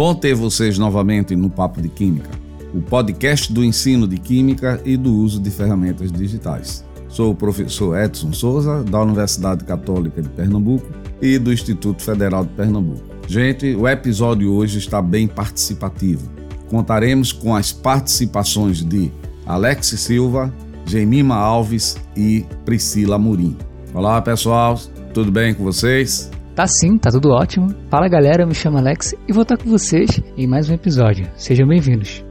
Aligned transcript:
Bom 0.00 0.14
ter 0.14 0.34
vocês 0.34 0.78
novamente 0.78 1.36
no 1.36 1.50
Papo 1.50 1.78
de 1.78 1.90
Química, 1.90 2.30
o 2.72 2.80
podcast 2.80 3.52
do 3.52 3.62
ensino 3.62 4.08
de 4.08 4.16
química 4.16 4.80
e 4.82 4.96
do 4.96 5.14
uso 5.14 5.38
de 5.38 5.50
ferramentas 5.50 6.10
digitais. 6.10 6.82
Sou 7.06 7.32
o 7.32 7.34
professor 7.34 8.02
Edson 8.02 8.32
Souza, 8.32 8.82
da 8.82 9.02
Universidade 9.02 9.62
Católica 9.62 10.22
de 10.22 10.30
Pernambuco 10.30 10.86
e 11.20 11.38
do 11.38 11.52
Instituto 11.52 12.02
Federal 12.02 12.46
de 12.46 12.52
Pernambuco. 12.54 13.04
Gente, 13.28 13.74
o 13.74 13.86
episódio 13.86 14.50
hoje 14.54 14.78
está 14.78 15.02
bem 15.02 15.28
participativo. 15.28 16.30
Contaremos 16.70 17.30
com 17.30 17.54
as 17.54 17.70
participações 17.70 18.82
de 18.82 19.12
Alex 19.44 19.88
Silva, 19.88 20.50
Gemima 20.86 21.36
Alves 21.36 21.98
e 22.16 22.46
Priscila 22.64 23.18
Murim. 23.18 23.54
Olá 23.92 24.22
pessoal, 24.22 24.80
tudo 25.12 25.30
bem 25.30 25.52
com 25.52 25.62
vocês? 25.62 26.30
Tá 26.60 26.66
sim, 26.66 26.98
tá 26.98 27.10
tudo 27.10 27.30
ótimo. 27.30 27.74
Fala 27.88 28.06
galera, 28.06 28.42
eu 28.42 28.46
me 28.46 28.54
chamo 28.54 28.76
Alex 28.76 29.14
e 29.26 29.32
vou 29.32 29.44
estar 29.44 29.56
com 29.56 29.70
vocês 29.70 30.20
em 30.36 30.46
mais 30.46 30.68
um 30.68 30.74
episódio. 30.74 31.26
Sejam 31.34 31.66
bem-vindos. 31.66 32.22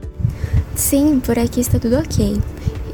Sim, 0.76 1.18
por 1.18 1.36
aqui 1.36 1.58
está 1.58 1.80
tudo 1.80 1.98
ok. 1.98 2.40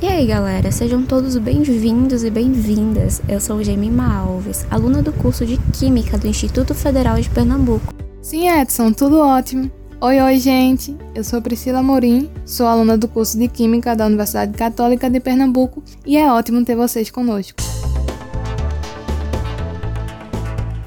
E 0.00 0.06
aí 0.06 0.26
galera, 0.26 0.72
sejam 0.72 1.02
todos 1.02 1.36
bem-vindos 1.36 2.24
e 2.24 2.30
bem-vindas. 2.30 3.20
Eu 3.28 3.38
sou 3.38 3.62
Gemima 3.62 4.16
Alves, 4.16 4.66
aluna 4.70 5.02
do 5.02 5.12
curso 5.12 5.44
de 5.44 5.58
Química 5.78 6.16
do 6.16 6.26
Instituto 6.26 6.74
Federal 6.74 7.20
de 7.20 7.28
Pernambuco. 7.28 7.92
Sim, 8.22 8.48
Edson, 8.48 8.90
tudo 8.94 9.20
ótimo. 9.20 9.70
Oi, 10.00 10.18
oi, 10.18 10.38
gente. 10.38 10.96
Eu 11.14 11.22
sou 11.22 11.42
Priscila 11.42 11.82
Morim, 11.82 12.30
sou 12.46 12.66
aluna 12.66 12.96
do 12.96 13.08
curso 13.08 13.38
de 13.38 13.46
Química 13.46 13.94
da 13.94 14.06
Universidade 14.06 14.56
Católica 14.56 15.10
de 15.10 15.20
Pernambuco 15.20 15.82
e 16.06 16.16
é 16.16 16.32
ótimo 16.32 16.64
ter 16.64 16.76
vocês 16.76 17.10
conosco. 17.10 17.75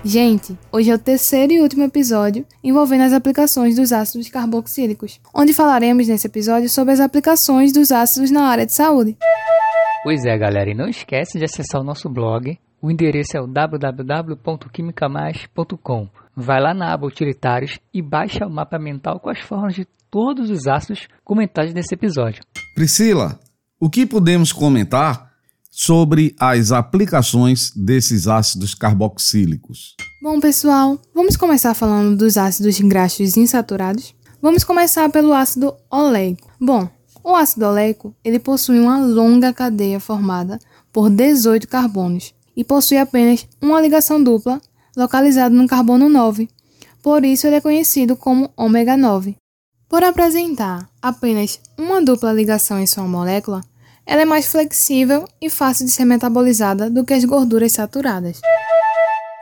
Gente, 0.04 0.58
hoje 0.72 0.90
é 0.90 0.96
o 0.96 1.00
terceiro 1.00 1.52
e 1.52 1.60
último 1.60 1.84
episódio 1.84 2.46
envolvendo 2.64 3.04
as 3.04 3.12
aplicações 3.14 3.76
dos 3.76 3.92
ácidos 3.92 4.30
carboxílicos, 4.30 5.20
onde 5.34 5.54
falaremos 5.54 6.08
nesse 6.08 6.28
episódio 6.28 6.70
sobre 6.70 6.94
as 6.94 7.00
aplicações 7.00 7.74
dos 7.74 7.92
ácidos 7.92 8.30
na 8.32 8.44
área 8.44 8.66
de 8.66 8.74
saúde. 8.74 9.18
Pois 10.04 10.24
é, 10.26 10.38
galera, 10.38 10.72
e 10.72 10.76
não 10.76 10.88
esquece 10.88 11.38
de 11.38 11.44
acessar 11.44 11.82
o 11.82 11.84
nosso 11.84 12.10
blog. 12.10 12.58
O 12.82 12.90
endereço 12.90 13.36
é 13.36 13.42
o 13.42 13.48
www.quimicamais.com 13.48 16.08
vai 16.42 16.62
lá 16.62 16.74
na 16.74 16.94
aba 16.94 17.06
Utilitários 17.06 17.80
e 17.94 18.02
baixa 18.02 18.46
o 18.46 18.50
mapa 18.50 18.80
mental 18.80 19.20
com 19.20 19.30
as 19.30 19.42
formas 19.42 19.76
de 19.76 19.86
todos 20.10 20.50
os 20.50 20.68
ácidos 20.68 21.08
comentados 21.24 21.74
nesse 21.74 21.94
episódio. 21.94 22.42
Priscila, 22.74 23.38
o 23.80 23.90
que 23.90 24.06
podemos 24.06 24.54
comentar 24.54 25.29
sobre 25.80 26.36
as 26.38 26.74
aplicações 26.74 27.72
desses 27.74 28.28
ácidos 28.28 28.76
carboxílicos? 28.76 29.96
Bom, 30.22 30.38
pessoal, 30.38 31.00
vamos 31.16 31.38
começar 31.38 31.74
falando 31.74 32.18
dos 32.18 32.36
ácidos 32.36 32.78
graxos 32.82 33.38
insaturados. 33.38 34.14
Vamos 34.42 34.66
começar 34.66 35.10
pelo 35.10 35.34
ácido 35.34 35.74
oleico. 35.90 36.52
Bom, 36.60 36.90
o 37.24 37.34
ácido 37.34 37.66
oleico 37.66 38.14
ele 38.26 38.40
possui 38.40 38.78
uma 38.78 39.00
longa 39.00 39.54
cadeia 39.54 40.02
formada 40.02 40.60
por 40.92 41.10
18 41.10 41.66
carbonos 41.70 42.34
e 42.58 42.66
possui 42.66 42.98
apenas 42.98 43.48
uma 43.62 43.80
ligação 43.80 44.22
dupla 44.22 44.62
localizado 44.98 45.56
no 45.56 45.66
carbono 45.66 46.10
9. 46.10 46.50
Por 47.02 47.24
isso 47.24 47.48
ele 47.48 47.56
é 47.56 47.62
conhecido 47.62 48.18
como 48.18 48.52
ômega 48.58 48.98
9. 48.98 49.38
Por 49.88 50.04
apresentar 50.04 50.90
apenas 51.02 51.58
uma 51.78 52.02
dupla 52.02 52.34
ligação 52.34 52.78
em 52.78 52.86
sua 52.86 53.06
molécula, 53.06 53.62
ela 54.10 54.24
é 54.24 54.26
mais 54.26 54.48
flexível 54.48 55.26
e 55.40 55.52
fácil 55.52 55.86
de 55.86 55.92
ser 55.92 56.04
metabolizada 56.04 56.90
do 56.90 57.06
que 57.06 57.14
as 57.14 57.24
gorduras 57.24 57.74
saturadas. 57.74 58.42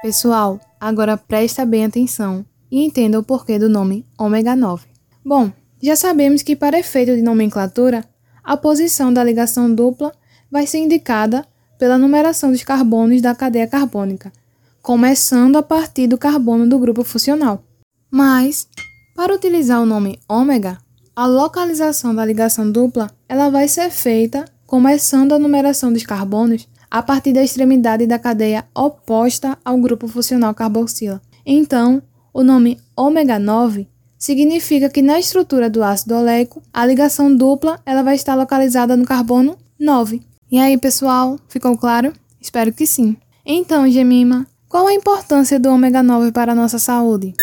Pessoal, 0.02 0.60
agora 0.78 1.16
presta 1.16 1.66
bem 1.66 1.86
atenção 1.86 2.46
e 2.70 2.84
entenda 2.84 3.18
o 3.18 3.24
porquê 3.24 3.58
do 3.58 3.70
nome 3.70 4.06
ômega 4.20 4.58
9. 4.58 4.86
Bom, 5.24 5.50
já 5.82 5.96
sabemos 5.96 6.44
que 6.44 6.54
para 6.54 6.78
efeito 6.78 7.16
de 7.16 7.22
nomenclatura, 7.22 8.04
a 8.44 8.58
posição 8.58 9.14
da 9.14 9.24
ligação 9.24 9.74
dupla 9.74 10.12
vai 10.52 10.68
ser 10.68 10.80
indicada 10.80 11.46
pela 11.80 11.98
numeração 11.98 12.52
dos 12.52 12.64
carbonos 12.64 13.22
da 13.22 13.34
cadeia 13.34 13.68
carbônica, 13.68 14.34
começando 14.82 15.56
a 15.56 15.64
partir 15.64 16.08
do 16.08 16.18
carbono 16.18 16.68
do 16.68 16.78
grupo 16.78 17.06
funcional. 17.06 17.64
Mas, 18.12 18.68
para 19.16 19.34
utilizar 19.34 19.82
o 19.82 19.86
nome 19.86 20.20
ômega, 20.28 20.78
a 21.16 21.26
localização 21.26 22.14
da 22.14 22.26
ligação 22.26 22.70
dupla 22.70 23.10
ela 23.30 23.50
vai 23.50 23.70
ser 23.70 23.90
feita 23.90 24.44
começando 24.68 25.32
a 25.32 25.40
numeração 25.40 25.92
dos 25.92 26.04
carbonos 26.04 26.68
a 26.92 27.02
partir 27.02 27.32
da 27.32 27.42
extremidade 27.42 28.06
da 28.06 28.20
cadeia 28.20 28.66
oposta 28.76 29.58
ao 29.64 29.78
grupo 29.78 30.08
funcional 30.08 30.54
carboxila. 30.54 31.22
Então, 31.46 32.04
o 32.34 32.44
nome 32.44 32.78
ômega 32.96 33.40
9 33.40 33.88
significa 34.18 34.90
que 34.90 35.02
na 35.02 35.18
estrutura 35.20 35.70
do 35.70 35.82
ácido 35.82 36.16
oleico, 36.16 36.62
a 36.74 36.86
ligação 36.86 37.34
dupla 37.34 37.80
ela 37.86 38.04
vai 38.04 38.16
estar 38.16 38.36
localizada 38.36 38.98
no 38.98 39.06
carbono 39.06 39.58
9. 39.80 40.22
E 40.52 40.60
aí, 40.60 40.78
pessoal, 40.78 41.40
ficou 41.48 41.78
claro? 41.78 42.12
Espero 42.40 42.74
que 42.74 42.86
sim. 42.86 43.16
Então, 43.46 43.90
Gemima, 43.90 44.46
qual 44.68 44.88
a 44.88 44.94
importância 44.94 45.58
do 45.58 45.70
ômega 45.70 46.04
9 46.04 46.32
para 46.34 46.52
a 46.52 46.56
nossa 46.56 46.78
saúde? 46.78 47.34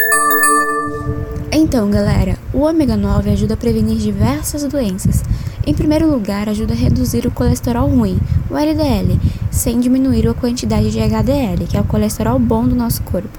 Então, 1.50 1.90
galera, 1.90 2.36
o 2.52 2.58
ômega 2.58 2.96
9 2.96 3.30
ajuda 3.30 3.54
a 3.54 3.56
prevenir 3.56 3.96
diversas 3.96 4.64
doenças. 4.64 5.22
Em 5.66 5.72
primeiro 5.72 6.10
lugar, 6.10 6.46
ajuda 6.46 6.74
a 6.74 6.76
reduzir 6.76 7.26
o 7.26 7.30
colesterol 7.30 7.88
ruim, 7.88 8.20
o 8.50 8.56
LDL, 8.56 9.18
sem 9.50 9.80
diminuir 9.80 10.28
a 10.28 10.34
quantidade 10.34 10.90
de 10.90 11.00
HDL, 11.00 11.66
que 11.66 11.76
é 11.76 11.80
o 11.80 11.84
colesterol 11.84 12.38
bom 12.38 12.68
do 12.68 12.74
nosso 12.74 13.02
corpo. 13.02 13.38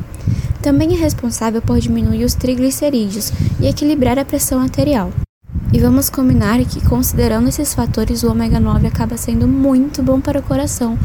Também 0.60 0.94
é 0.94 0.98
responsável 0.98 1.62
por 1.62 1.80
diminuir 1.80 2.24
os 2.24 2.34
triglicerídeos 2.34 3.32
e 3.60 3.68
equilibrar 3.68 4.18
a 4.18 4.26
pressão 4.26 4.60
arterial. 4.60 5.12
E 5.72 5.78
vamos 5.78 6.10
combinar 6.10 6.58
que, 6.66 6.84
considerando 6.84 7.48
esses 7.48 7.76
fatores, 7.76 8.24
o 8.24 8.32
ômega 8.32 8.60
9 8.60 8.88
acaba 8.88 9.18
sendo 9.18 9.48
muito 9.48 10.02
bom 10.02 10.20
para 10.20 10.40
o 10.40 10.44
coração, 10.44 10.98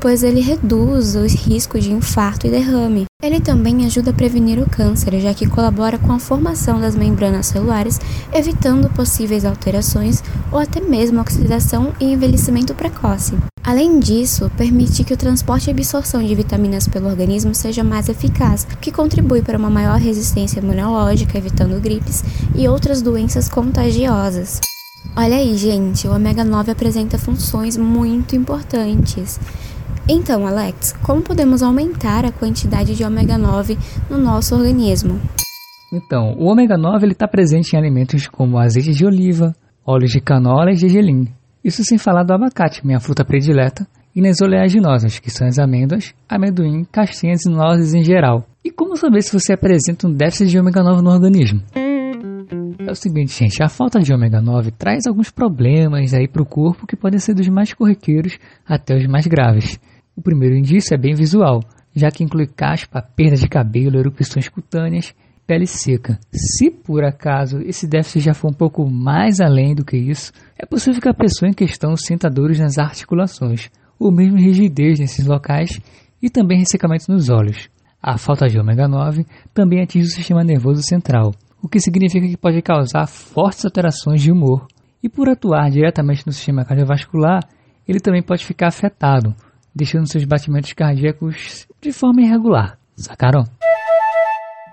pois 0.00 0.22
ele 0.22 0.40
reduz 0.40 1.14
o 1.14 1.26
risco 1.26 1.78
de 1.78 1.92
infarto 1.92 2.46
e 2.46 2.50
derrame. 2.50 3.04
Ele 3.22 3.40
também 3.40 3.86
ajuda 3.86 4.10
a 4.10 4.14
prevenir 4.14 4.58
o 4.58 4.68
câncer, 4.68 5.18
já 5.20 5.32
que 5.32 5.46
colabora 5.46 5.98
com 5.98 6.12
a 6.12 6.18
formação 6.18 6.80
das 6.80 6.94
membranas 6.94 7.46
celulares, 7.46 7.98
evitando 8.32 8.90
possíveis 8.90 9.44
alterações 9.44 10.22
ou 10.52 10.58
até 10.58 10.80
mesmo 10.80 11.20
oxidação 11.20 11.92
e 11.98 12.12
envelhecimento 12.12 12.74
precoce. 12.74 13.34
Além 13.64 13.98
disso, 13.98 14.48
permite 14.56 15.02
que 15.02 15.12
o 15.12 15.16
transporte 15.16 15.68
e 15.68 15.70
absorção 15.72 16.22
de 16.22 16.34
vitaminas 16.34 16.86
pelo 16.86 17.08
organismo 17.08 17.52
seja 17.52 17.82
mais 17.82 18.08
eficaz, 18.08 18.64
o 18.72 18.76
que 18.76 18.92
contribui 18.92 19.42
para 19.42 19.58
uma 19.58 19.68
maior 19.68 19.98
resistência 19.98 20.60
imunológica, 20.60 21.36
evitando 21.36 21.80
gripes 21.80 22.22
e 22.54 22.68
outras 22.68 23.02
doenças 23.02 23.48
contagiosas. 23.48 24.60
Olha 25.16 25.36
aí, 25.36 25.56
gente, 25.56 26.06
o 26.06 26.14
ômega 26.14 26.44
9 26.44 26.70
apresenta 26.70 27.18
funções 27.18 27.76
muito 27.76 28.36
importantes. 28.36 29.40
Então, 30.08 30.46
Alex, 30.46 30.92
como 31.02 31.20
podemos 31.20 31.64
aumentar 31.64 32.24
a 32.24 32.30
quantidade 32.30 32.94
de 32.94 33.02
ômega 33.02 33.36
9 33.36 33.76
no 34.08 34.18
nosso 34.18 34.54
organismo? 34.54 35.20
Então, 35.92 36.36
o 36.38 36.44
ômega 36.44 36.76
9 36.76 37.08
está 37.08 37.26
presente 37.26 37.72
em 37.72 37.76
alimentos 37.76 38.28
como 38.28 38.56
azeite 38.56 38.92
de 38.92 39.04
oliva, 39.04 39.52
óleos 39.84 40.12
de 40.12 40.20
canola 40.20 40.70
e 40.70 40.76
gergelim. 40.76 41.26
Isso 41.64 41.82
sem 41.82 41.98
falar 41.98 42.22
do 42.22 42.32
abacate, 42.32 42.86
minha 42.86 43.00
fruta 43.00 43.24
predileta, 43.24 43.84
e 44.14 44.20
nas 44.22 44.40
oleaginosas, 44.40 45.18
que 45.18 45.28
são 45.28 45.46
as 45.48 45.58
amêndoas, 45.58 46.14
amendoim, 46.28 46.84
castanhas 46.84 47.44
e 47.44 47.50
nozes 47.50 47.92
em 47.92 48.04
geral. 48.04 48.46
E 48.64 48.70
como 48.70 48.96
saber 48.96 49.22
se 49.22 49.32
você 49.32 49.54
apresenta 49.54 50.06
um 50.06 50.12
déficit 50.12 50.50
de 50.50 50.58
ômega 50.58 50.84
9 50.84 51.02
no 51.02 51.10
organismo? 51.10 51.60
É 52.78 52.90
o 52.92 52.94
seguinte, 52.94 53.36
gente, 53.36 53.60
a 53.60 53.68
falta 53.68 53.98
de 53.98 54.14
ômega 54.14 54.40
9 54.40 54.70
traz 54.70 55.08
alguns 55.08 55.32
problemas 55.32 56.14
aí 56.14 56.28
para 56.28 56.42
o 56.42 56.46
corpo 56.46 56.86
que 56.86 56.94
podem 56.94 57.18
ser 57.18 57.34
dos 57.34 57.48
mais 57.48 57.74
corriqueiros 57.74 58.38
até 58.64 58.96
os 58.96 59.06
mais 59.08 59.26
graves. 59.26 59.80
O 60.16 60.22
primeiro 60.22 60.56
indício 60.56 60.94
é 60.94 60.98
bem 60.98 61.14
visual, 61.14 61.60
já 61.94 62.10
que 62.10 62.24
inclui 62.24 62.46
caspa, 62.46 63.02
perda 63.02 63.36
de 63.36 63.46
cabelo, 63.46 63.98
erupções 63.98 64.48
cutâneas, 64.48 65.14
pele 65.46 65.66
seca. 65.66 66.18
Se 66.32 66.70
por 66.70 67.04
acaso 67.04 67.58
esse 67.60 67.86
déficit 67.86 68.24
já 68.24 68.34
for 68.34 68.50
um 68.50 68.54
pouco 68.54 68.88
mais 68.90 69.40
além 69.40 69.74
do 69.74 69.84
que 69.84 69.96
isso, 69.96 70.32
é 70.58 70.64
possível 70.64 71.02
que 71.02 71.08
a 71.08 71.14
pessoa 71.14 71.50
em 71.50 71.54
questão 71.54 71.94
sinta 71.96 72.30
dores 72.30 72.58
nas 72.58 72.78
articulações, 72.78 73.70
ou 73.98 74.10
mesmo 74.10 74.38
rigidez 74.38 74.98
nesses 74.98 75.26
locais 75.26 75.80
e 76.20 76.30
também 76.30 76.58
ressecamento 76.58 77.12
nos 77.12 77.28
olhos. 77.28 77.68
A 78.02 78.16
falta 78.16 78.48
de 78.48 78.58
ômega 78.58 78.88
9 78.88 79.26
também 79.52 79.82
atinge 79.82 80.06
o 80.06 80.10
sistema 80.10 80.42
nervoso 80.42 80.82
central, 80.82 81.34
o 81.62 81.68
que 81.68 81.78
significa 81.78 82.26
que 82.26 82.36
pode 82.36 82.62
causar 82.62 83.06
fortes 83.06 83.64
alterações 83.64 84.22
de 84.22 84.32
humor. 84.32 84.66
E 85.02 85.08
por 85.08 85.28
atuar 85.28 85.70
diretamente 85.70 86.26
no 86.26 86.32
sistema 86.32 86.64
cardiovascular, 86.64 87.42
ele 87.86 88.00
também 88.00 88.22
pode 88.22 88.44
ficar 88.44 88.68
afetado, 88.68 89.34
deixando 89.76 90.10
seus 90.10 90.24
batimentos 90.24 90.72
cardíacos 90.72 91.68
de 91.82 91.92
forma 91.92 92.22
irregular. 92.22 92.78
Sacaram? 92.96 93.44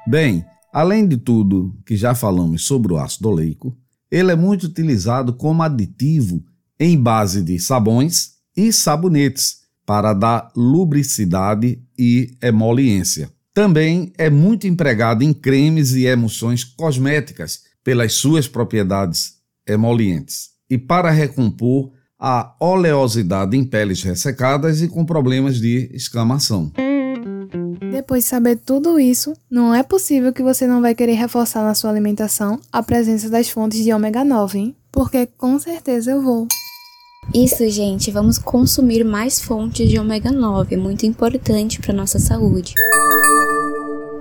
Bem, 0.07 0.45
além 0.71 1.05
de 1.05 1.17
tudo 1.17 1.75
que 1.85 1.97
já 1.97 2.15
falamos 2.15 2.63
sobre 2.63 2.94
o 2.94 2.97
ácido 2.97 3.27
oleico, 3.27 3.77
ele 4.09 4.31
é 4.31 4.35
muito 4.35 4.63
utilizado 4.63 5.33
como 5.33 5.61
aditivo 5.61 6.41
em 6.79 6.97
base 6.97 7.44
de 7.44 7.59
sabões 7.59 8.35
e 8.55 8.71
sabonetes 8.71 9.63
para 9.85 10.13
dar 10.13 10.50
lubricidade 10.55 11.81
e 11.99 12.38
emoliência. 12.41 13.29
Também 13.53 14.13
é 14.17 14.29
muito 14.29 14.65
empregado 14.67 15.21
em 15.21 15.33
cremes 15.33 15.91
e 15.91 16.06
emulsões 16.06 16.63
cosméticas 16.63 17.63
pelas 17.83 18.13
suas 18.13 18.47
propriedades 18.47 19.33
emolientes 19.67 20.51
e 20.69 20.77
para 20.77 21.11
recompor 21.11 21.91
a 22.25 22.55
oleosidade 22.57 23.57
em 23.57 23.65
peles 23.65 24.01
ressecadas 24.01 24.81
e 24.81 24.87
com 24.87 25.05
problemas 25.05 25.59
de 25.59 25.89
escamação. 25.91 26.71
Depois 27.91 28.23
de 28.23 28.29
saber 28.29 28.55
tudo 28.55 28.97
isso, 28.97 29.33
não 29.51 29.75
é 29.75 29.83
possível 29.83 30.31
que 30.31 30.41
você 30.41 30.65
não 30.65 30.81
vai 30.81 30.95
querer 30.95 31.15
reforçar 31.15 31.63
na 31.63 31.75
sua 31.75 31.89
alimentação 31.89 32.61
a 32.71 32.81
presença 32.81 33.29
das 33.29 33.49
fontes 33.49 33.83
de 33.83 33.91
ômega 33.91 34.23
9, 34.23 34.57
hein? 34.57 34.75
Porque 34.89 35.27
com 35.37 35.59
certeza 35.59 36.11
eu 36.11 36.21
vou. 36.21 36.47
Isso, 37.33 37.67
gente, 37.69 38.09
vamos 38.09 38.37
consumir 38.37 39.03
mais 39.03 39.41
fontes 39.41 39.89
de 39.89 39.99
ômega 39.99 40.31
9, 40.31 40.75
é 40.75 40.77
muito 40.77 41.05
importante 41.05 41.81
para 41.81 41.93
nossa 41.93 42.19
saúde. 42.19 42.73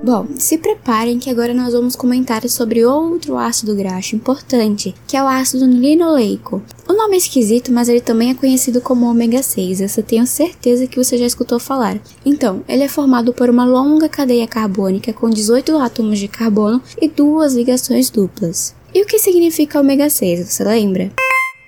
Bom, 0.03 0.27
se 0.37 0.59
preparem 0.59 1.21
que 1.21 1.31
agora 1.31 1.55
nós 1.55 1.75
vamos 1.75 1.95
comentar 1.95 2.49
sobre 2.49 2.85
outro 2.85 3.39
ácido 3.39 3.73
graxo 3.77 4.17
importante, 4.17 4.93
que 5.07 5.17
é 5.17 5.23
o 5.23 5.29
ácido 5.29 5.65
linoleico. 5.65 6.61
O 6.89 6.93
nome 6.93 7.15
é 7.15 7.19
esquisito, 7.19 7.71
mas 7.71 7.89
ele 7.89 8.01
também 8.01 8.31
é 8.31 8.35
conhecido 8.35 8.81
como 8.81 9.07
ômega 9.07 9.45
6, 9.45 9.81
essa 9.81 10.03
tenho 10.03 10.27
certeza 10.27 10.89
que 10.89 10.97
você 10.97 11.17
já 11.17 11.25
escutou 11.25 11.61
falar. 11.61 12.01
Então, 12.27 12.65
ele 12.69 12.83
é 12.83 12.89
formado 12.89 13.33
por 13.33 13.49
uma 13.49 13.65
longa 13.65 14.09
cadeia 14.09 14.49
carbônica 14.49 15.13
com 15.13 15.31
18 15.31 15.77
átomos 15.79 16.19
de 16.19 16.27
carbono 16.27 16.83
e 17.01 17.09
duas 17.09 17.55
ligações 17.55 18.11
duplas. 18.11 18.75
E 18.93 19.03
o 19.03 19.07
que 19.07 19.21
significa 19.21 19.79
ômega 19.79 20.11
6, 20.11 20.51
você 20.51 20.65
lembra? 20.65 21.13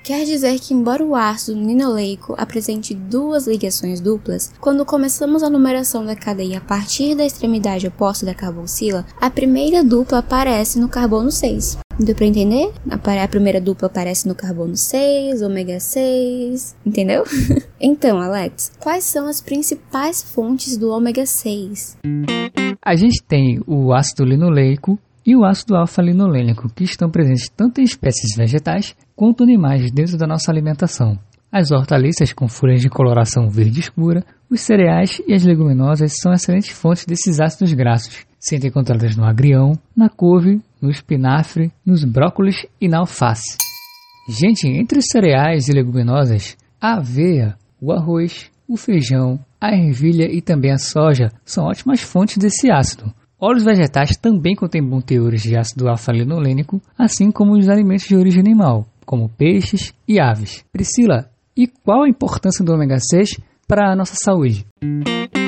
Quer 0.05 0.27
dizer 0.27 0.61
que, 0.61 0.75
embora 0.75 1.03
o 1.03 1.15
ácido 1.15 1.59
linoleico 1.59 2.35
apresente 2.37 2.95
duas 2.95 3.47
ligações 3.47 4.01
duplas, 4.01 4.53
quando 4.61 4.85
começamos 4.85 5.43
a 5.43 5.49
numeração 5.49 6.05
da 6.05 6.15
cadeia 6.15 6.59
a 6.59 6.61
partir 6.61 7.15
da 7.15 7.25
extremidade 7.25 7.87
oposta 7.87 8.27
da 8.27 8.35
carboxila, 8.35 9.07
a 9.19 9.31
primeira 9.31 9.83
dupla 9.83 10.19
aparece 10.19 10.79
no 10.79 10.91
carbono 10.91 11.31
6. 11.31 11.79
Deu 11.99 12.15
pra 12.15 12.27
entender? 12.27 12.71
A 12.91 13.29
primeira 13.29 13.59
dupla 13.59 13.87
aparece 13.87 14.29
no 14.29 14.35
carbono 14.35 14.77
6, 14.77 15.41
ômega 15.41 15.81
6, 15.81 16.77
entendeu? 16.85 17.25
então, 17.81 18.21
Alex, 18.21 18.73
quais 18.79 19.05
são 19.05 19.27
as 19.27 19.41
principais 19.41 20.23
fontes 20.23 20.77
do 20.77 20.91
ômega 20.91 21.25
6? 21.25 21.97
A 22.85 22.95
gente 22.95 23.23
tem 23.27 23.59
o 23.67 23.95
ácido 23.95 24.27
linoleico, 24.27 24.99
e 25.27 25.35
o 25.35 25.45
ácido 25.45 25.77
alfa-linolênico, 25.77 26.69
que 26.75 26.85
estão 26.85 27.11
presentes 27.11 27.49
tanto 27.49 27.81
em 27.81 27.85
espécies 27.85 28.37
vegetais 28.37 28.95
quanto 29.17 29.43
animais 29.43 29.91
dentro 29.91 30.17
da 30.17 30.27
nossa 30.27 30.51
alimentação. 30.51 31.19
As 31.51 31.71
hortaliças 31.71 32.33
com 32.33 32.49
folhas 32.49 32.81
de 32.81 32.89
coloração 32.89 33.49
verde 33.49 33.79
escura, 33.81 34.25
os 34.51 34.61
cereais 34.61 35.23
e 35.27 35.33
as 35.33 35.45
leguminosas 35.45 36.15
são 36.21 36.33
excelentes 36.33 36.71
fontes 36.71 37.07
desses 37.07 37.41
ácidos 37.41 37.73
graxos, 37.73 38.27
sendo 38.41 38.67
encontradas 38.67 39.17
no 39.17 39.25
agrião, 39.25 39.73
na 39.97 40.09
couve, 40.09 40.61
no 40.83 40.91
espinafre, 40.91 41.71
nos 41.87 42.05
brócolis 42.05 42.67
e 42.81 42.89
na 42.89 42.99
alface. 42.99 43.57
Gente, 44.29 44.67
entre 44.67 44.99
os 44.99 45.07
cereais 45.07 45.69
e 45.69 45.73
leguminosas, 45.73 46.57
a 46.81 46.97
aveia, 46.97 47.57
o 47.81 47.93
arroz, 47.93 48.51
o 48.67 48.77
feijão, 48.77 49.39
a 49.61 49.75
ervilha 49.75 50.25
e 50.31 50.43
também 50.43 50.73
a 50.73 50.79
soja 50.79 51.31
são 51.45 51.67
ótimas 51.67 52.01
fontes 52.01 52.37
desse 52.37 52.71
ácido. 52.71 53.13
Óleos 53.47 53.63
vegetais 53.63 54.17
também 54.17 54.57
contêm 54.57 54.83
bons 54.83 55.05
teores 55.05 55.43
de 55.43 55.55
ácido 55.55 55.87
alfa-linolênico, 55.87 56.81
assim 56.99 57.31
como 57.31 57.53
os 57.53 57.69
alimentos 57.69 58.07
de 58.07 58.17
origem 58.17 58.41
animal, 58.41 58.87
como 59.05 59.29
peixes 59.29 59.93
e 60.09 60.19
aves. 60.19 60.65
Priscila, 60.73 61.31
e 61.55 61.67
qual 61.67 62.05
a 62.05 62.09
importância 62.09 62.65
do 62.65 62.73
ômega 62.73 62.97
6 62.99 63.39
para 63.69 63.93
a 63.93 63.95
nossa 63.95 64.15
saúde? 64.15 64.67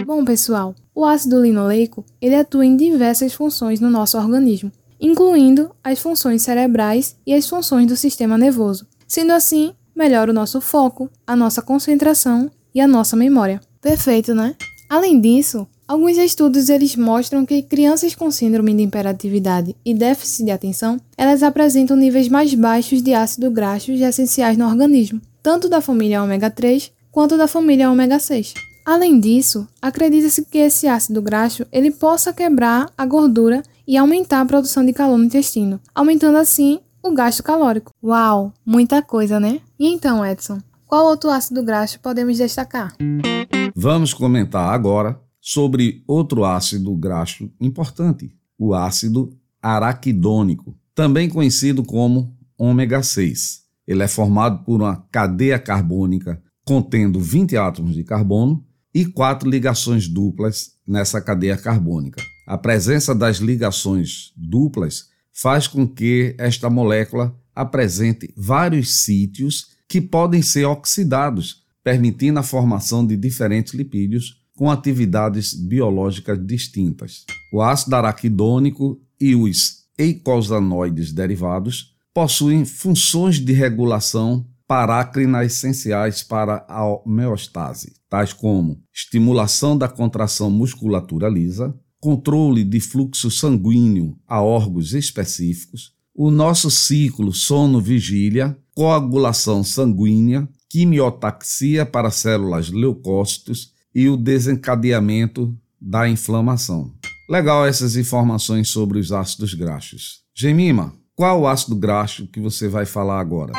Bom, 0.05 0.23
pessoal, 0.27 0.75
o 0.95 1.07
ácido 1.07 1.41
linoleico 1.41 2.05
ele 2.21 2.35
atua 2.35 2.67
em 2.67 2.77
diversas 2.77 3.33
funções 3.33 3.81
no 3.81 3.89
nosso 3.89 4.19
organismo, 4.19 4.71
incluindo 5.01 5.71
as 5.83 5.99
funções 5.99 6.43
cerebrais 6.43 7.17
e 7.27 7.33
as 7.33 7.49
funções 7.49 7.87
do 7.87 7.97
sistema 7.97 8.37
nervoso. 8.37 8.87
Sendo 9.09 9.33
assim, 9.33 9.73
melhora 9.97 10.31
o 10.31 10.35
nosso 10.35 10.61
foco, 10.61 11.09
a 11.27 11.35
nossa 11.35 11.63
concentração 11.63 12.51
e 12.75 12.81
a 12.83 12.87
nossa 12.87 13.17
memória. 13.17 13.59
Perfeito, 13.81 14.35
né? 14.35 14.55
Além 14.87 15.19
disso, 15.19 15.67
Alguns 15.89 16.17
estudos 16.19 16.69
eles 16.69 16.97
mostram 16.97 17.47
que 17.47 17.63
crianças 17.63 18.13
com 18.13 18.29
síndrome 18.29 18.75
de 18.75 18.83
hiperatividade 18.83 19.77
e 19.85 19.95
déficit 19.95 20.47
de 20.47 20.51
atenção, 20.51 21.01
elas 21.17 21.45
apresentam 21.45 21.97
níveis 21.97 22.29
mais 22.29 22.53
baixos 22.55 23.01
de 23.01 23.15
ácido 23.15 23.53
graxo 23.53 23.93
essenciais 23.93 24.59
no 24.59 24.67
organismo, 24.67 25.21
tanto 25.41 25.69
da 25.69 25.81
família 25.81 26.21
ômega 26.25 26.51
3 26.51 26.91
quanto 27.13 27.37
da 27.37 27.47
família 27.47 27.89
ômega 27.89 28.19
6. 28.19 28.55
Além 28.85 29.21
disso, 29.21 29.67
acredita-se 29.81 30.45
que 30.47 30.59
esse 30.59 30.89
ácido 30.89 31.23
graxo 31.23 31.65
ele 31.71 31.93
possa 31.93 32.33
quebrar 32.33 32.91
a 32.99 33.07
gordura 33.07 33.63
e 33.87 33.97
aumentar 33.97 34.41
a 34.41 34.47
produção 34.47 34.85
de 34.85 34.93
calor 34.93 35.17
no 35.17 35.25
intestino, 35.25 35.81
aumentando 35.95 36.37
assim 36.37 36.81
o 37.01 37.13
gasto 37.13 37.45
calórico. 37.45 37.93
Uau, 38.03 38.53
muita 38.65 39.01
coisa, 39.03 39.39
né? 39.39 39.61
E 39.79 39.87
então, 39.87 40.27
Edson, 40.27 40.59
qual 40.89 41.07
outro 41.07 41.31
ácido 41.31 41.63
graxo 41.63 42.01
podemos 42.01 42.39
destacar? 42.39 42.93
Vamos 43.77 44.13
comentar 44.13 44.75
agora 44.75 45.25
sobre 45.47 46.03
outro 46.09 46.45
ácido 46.45 46.93
graxo 46.97 47.49
importante, 47.61 48.35
o 48.59 48.75
ácido 48.75 49.31
araquidônico, 49.63 50.77
também 50.93 51.29
conhecido 51.29 51.85
como 51.85 52.37
ômega 52.59 53.01
6. 53.01 53.61
Ele 53.87 54.03
é 54.03 54.09
formado 54.09 54.65
por 54.65 54.83
uma 54.83 54.97
cadeia 55.13 55.57
carbônica 55.57 56.43
contendo 56.65 57.21
20 57.21 57.57
átomos 57.57 57.95
de 57.95 58.03
carbono 58.03 58.67
e 58.93 59.07
quatro 59.07 59.49
ligações 59.49 60.09
duplas 60.09 60.73
nessa 60.85 61.21
cadeia 61.21 61.57
carbônica. 61.57 62.21
A 62.45 62.59
presença 62.59 63.15
das 63.15 63.37
ligações 63.37 64.33
duplas 64.37 65.11
faz 65.33 65.69
com 65.69 65.87
que 65.87 66.35
esta 66.39 66.69
molécula 66.69 67.33
apresente 67.55 68.35
vários 68.37 68.97
sítios 68.97 69.77
que 69.89 70.01
podem 70.01 70.43
ser 70.43 70.65
oxidados, 70.65 71.63
permitindo 71.85 72.41
a 72.41 72.43
formação 72.43 73.07
de 73.07 73.17
diferentes 73.17 73.75
lipídios 73.75 74.45
com 74.57 74.71
atividades 74.71 75.55
biológicas 75.55 76.45
distintas. 76.45 77.25
O 77.53 77.63
ácido 77.63 77.95
araquidônico 77.95 78.99
e 79.21 79.37
os 79.37 79.85
eicosanoides 79.99 81.13
derivados 81.13 81.95
possuem 82.13 82.65
funções 82.65 83.39
de 83.39 83.53
regulação 83.53 84.47
parácrina 84.67 85.45
essenciais 85.45 86.23
para 86.23 86.65
a 86.69 86.85
homeostase, 86.85 87.93
tais 88.09 88.33
como 88.33 88.83
estimulação 88.93 89.79
da 89.79 89.87
contração 89.87 90.51
musculatura 90.51 91.29
lisa, 91.29 91.75
controle 92.01 92.65
de 92.65 92.81
fluxo 92.81 93.31
sanguíneo 93.31 94.19
a 94.27 94.43
órgãos 94.43 94.93
específicos, 94.93 95.93
o 96.15 96.31
nosso 96.31 96.71
ciclo 96.71 97.33
sono-vigília, 97.33 98.57
coagulação 98.75 99.63
sanguínea, 99.63 100.49
quimiotaxia 100.69 101.85
para 101.85 102.11
células 102.11 102.71
leucócitos 102.71 103.76
e 103.97 104.11
o 104.11 104.17
desencadeamento 104.19 105.57
da 105.81 106.07
inflamação. 106.07 106.93
Legal 107.31 107.65
essas 107.65 107.97
informações 107.97 108.69
sobre 108.69 108.99
os 108.99 109.11
ácidos 109.11 109.55
graxos. 109.55 110.21
Gemima, 110.35 110.93
qual 111.15 111.41
o 111.41 111.47
ácido 111.47 111.75
graxo 111.75 112.27
que 112.27 112.39
você 112.39 112.69
vai 112.69 112.85
falar 112.85 113.19
agora? 113.19 113.55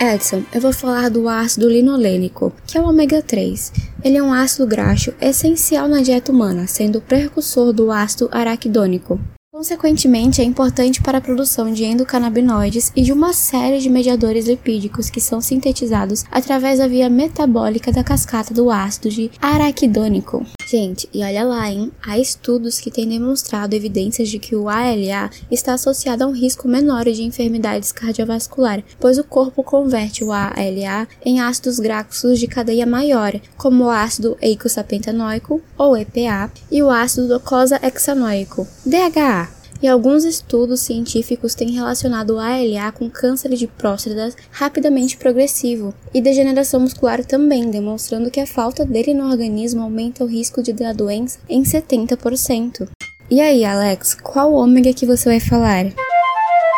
Edson, 0.00 0.44
eu 0.54 0.60
vou 0.60 0.72
falar 0.72 1.10
do 1.10 1.28
ácido 1.28 1.68
linolênico, 1.68 2.52
que 2.64 2.78
é 2.78 2.80
o 2.80 2.88
ômega 2.88 3.20
3. 3.22 3.72
Ele 4.04 4.18
é 4.18 4.22
um 4.22 4.32
ácido 4.32 4.68
graxo 4.68 5.12
essencial 5.20 5.88
na 5.88 6.00
dieta 6.00 6.30
humana, 6.30 6.68
sendo 6.68 7.00
precursor 7.00 7.72
do 7.72 7.90
ácido 7.90 8.28
araquidônico. 8.30 9.18
Consequentemente, 9.60 10.40
é 10.40 10.44
importante 10.44 11.02
para 11.02 11.18
a 11.18 11.20
produção 11.20 11.70
de 11.70 11.84
endocannabinoides 11.84 12.90
e 12.96 13.02
de 13.02 13.12
uma 13.12 13.34
série 13.34 13.78
de 13.78 13.90
mediadores 13.90 14.48
lipídicos 14.48 15.10
que 15.10 15.20
são 15.20 15.38
sintetizados 15.38 16.24
através 16.30 16.78
da 16.78 16.88
via 16.88 17.10
metabólica 17.10 17.92
da 17.92 18.02
cascata 18.02 18.54
do 18.54 18.70
ácido 18.70 19.10
de 19.10 19.30
araquidônico. 19.38 20.46
Gente, 20.70 21.08
e 21.12 21.24
olha 21.24 21.42
lá, 21.42 21.68
hein? 21.68 21.90
Há 22.00 22.16
estudos 22.16 22.78
que 22.78 22.92
têm 22.92 23.08
demonstrado 23.08 23.74
evidências 23.74 24.28
de 24.28 24.38
que 24.38 24.54
o 24.54 24.68
ALA 24.68 25.28
está 25.50 25.74
associado 25.74 26.22
a 26.22 26.28
um 26.28 26.30
risco 26.30 26.68
menor 26.68 27.06
de 27.06 27.24
enfermidades 27.24 27.90
cardiovasculares, 27.90 28.84
pois 29.00 29.18
o 29.18 29.24
corpo 29.24 29.64
converte 29.64 30.22
o 30.22 30.30
ALA 30.30 31.08
em 31.24 31.40
ácidos 31.40 31.80
graxos 31.80 32.38
de 32.38 32.46
cadeia 32.46 32.86
maior, 32.86 33.32
como 33.56 33.86
o 33.86 33.90
ácido 33.90 34.38
eicosapentanoico, 34.40 35.60
ou 35.76 35.96
EPA, 35.96 36.52
e 36.70 36.80
o 36.80 36.88
ácido 36.88 37.26
docosahexanoico, 37.26 38.64
DHA 38.86 39.59
e 39.82 39.88
alguns 39.88 40.24
estudos 40.24 40.80
científicos 40.80 41.54
têm 41.54 41.70
relacionado 41.70 42.30
o 42.30 42.38
ALA 42.38 42.92
com 42.92 43.08
câncer 43.08 43.54
de 43.54 43.66
próstata 43.66 44.34
rapidamente 44.50 45.16
progressivo 45.16 45.94
e 46.12 46.20
degeneração 46.20 46.80
muscular 46.80 47.24
também, 47.24 47.70
demonstrando 47.70 48.30
que 48.30 48.40
a 48.40 48.46
falta 48.46 48.84
dele 48.84 49.14
no 49.14 49.30
organismo 49.30 49.82
aumenta 49.82 50.24
o 50.24 50.26
risco 50.26 50.62
de 50.62 50.72
da 50.72 50.92
doença 50.92 51.38
em 51.48 51.62
70%. 51.62 52.88
E 53.30 53.40
aí, 53.40 53.64
Alex, 53.64 54.14
qual 54.14 54.52
ômega 54.52 54.92
que 54.92 55.06
você 55.06 55.28
vai 55.28 55.40
falar? 55.40 55.86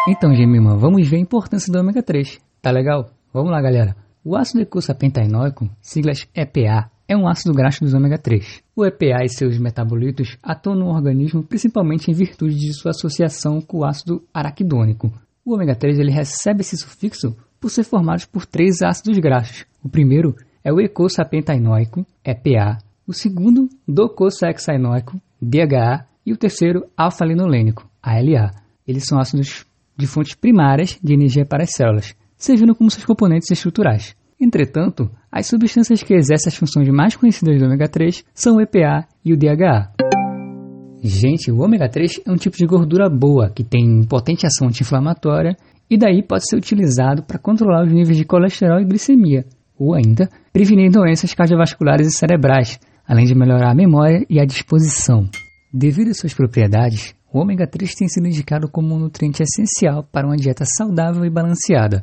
Então, 0.06 0.34
Gemima, 0.34 0.76
vamos 0.76 1.08
ver 1.08 1.16
a 1.16 1.20
importância 1.20 1.72
do 1.72 1.78
ômega 1.78 2.02
3. 2.02 2.38
Tá 2.60 2.70
legal? 2.70 3.10
Vamos 3.32 3.50
lá, 3.50 3.60
galera. 3.62 3.96
O 4.24 4.36
ácido 4.36 4.60
eicosapentaenoico, 4.60 5.68
siglas 5.80 6.28
EPA, 6.34 6.91
é 7.12 7.16
um 7.16 7.28
ácido 7.28 7.52
graxo 7.52 7.84
dos 7.84 7.92
ômega 7.92 8.16
3. 8.16 8.62
O 8.74 8.86
EPA 8.86 9.22
e 9.22 9.28
seus 9.28 9.58
metabolitos 9.58 10.38
atuam 10.42 10.76
no 10.76 10.86
organismo 10.86 11.42
principalmente 11.42 12.10
em 12.10 12.14
virtude 12.14 12.56
de 12.56 12.72
sua 12.72 12.92
associação 12.92 13.60
com 13.60 13.78
o 13.78 13.84
ácido 13.84 14.22
araquidônico. 14.32 15.12
O 15.44 15.54
ômega 15.54 15.74
3 15.74 15.98
ele 15.98 16.10
recebe 16.10 16.62
esse 16.62 16.76
sufixo 16.76 17.36
por 17.60 17.70
ser 17.70 17.84
formado 17.84 18.26
por 18.28 18.46
três 18.46 18.80
ácidos 18.80 19.18
graxos. 19.18 19.66
O 19.84 19.88
primeiro 19.88 20.34
é 20.64 20.72
o 20.72 20.80
eicosapentaenoico, 20.80 22.06
EPA, 22.24 22.78
o 23.06 23.12
segundo, 23.12 23.68
docosahexaenoico, 23.86 25.20
DHA, 25.40 26.06
e 26.24 26.32
o 26.32 26.36
terceiro, 26.36 26.86
alfa-linolênico, 26.96 27.86
ALA. 28.02 28.52
Eles 28.86 29.04
são 29.04 29.18
ácidos 29.18 29.66
de 29.96 30.06
fontes 30.06 30.34
primárias 30.34 30.98
de 31.02 31.12
energia 31.12 31.44
para 31.44 31.64
as 31.64 31.72
células, 31.72 32.14
servindo 32.36 32.74
como 32.74 32.90
seus 32.90 33.04
componentes 33.04 33.50
estruturais. 33.50 34.16
Entretanto, 34.42 35.08
as 35.30 35.46
substâncias 35.46 36.02
que 36.02 36.12
exercem 36.12 36.50
as 36.50 36.56
funções 36.56 36.88
mais 36.88 37.14
conhecidas 37.14 37.60
do 37.60 37.64
ômega 37.64 37.88
3 37.88 38.24
são 38.34 38.56
o 38.56 38.60
EPA 38.60 39.06
e 39.24 39.32
o 39.32 39.36
DHA. 39.36 39.92
Gente, 41.00 41.52
o 41.52 41.60
ômega 41.60 41.88
3 41.88 42.22
é 42.26 42.32
um 42.32 42.34
tipo 42.34 42.56
de 42.56 42.66
gordura 42.66 43.08
boa 43.08 43.50
que 43.50 43.62
tem 43.62 44.02
potente 44.02 44.44
ação 44.44 44.66
anti-inflamatória 44.66 45.56
e 45.88 45.96
daí 45.96 46.24
pode 46.26 46.48
ser 46.48 46.56
utilizado 46.56 47.22
para 47.22 47.38
controlar 47.38 47.84
os 47.84 47.92
níveis 47.92 48.16
de 48.16 48.24
colesterol 48.24 48.80
e 48.80 48.84
glicemia, 48.84 49.44
ou 49.78 49.94
ainda 49.94 50.28
prevenir 50.52 50.90
doenças 50.90 51.32
cardiovasculares 51.34 52.08
e 52.08 52.18
cerebrais, 52.18 52.80
além 53.06 53.26
de 53.26 53.36
melhorar 53.36 53.70
a 53.70 53.76
memória 53.76 54.26
e 54.28 54.40
a 54.40 54.44
disposição. 54.44 55.28
Devido 55.72 56.10
às 56.10 56.18
suas 56.18 56.34
propriedades, 56.34 57.14
o 57.32 57.38
ômega 57.38 57.64
3 57.64 57.94
tem 57.94 58.08
sido 58.08 58.26
indicado 58.26 58.68
como 58.68 58.92
um 58.92 58.98
nutriente 58.98 59.40
essencial 59.40 60.02
para 60.02 60.26
uma 60.26 60.36
dieta 60.36 60.64
saudável 60.76 61.24
e 61.24 61.30
balanceada, 61.30 62.02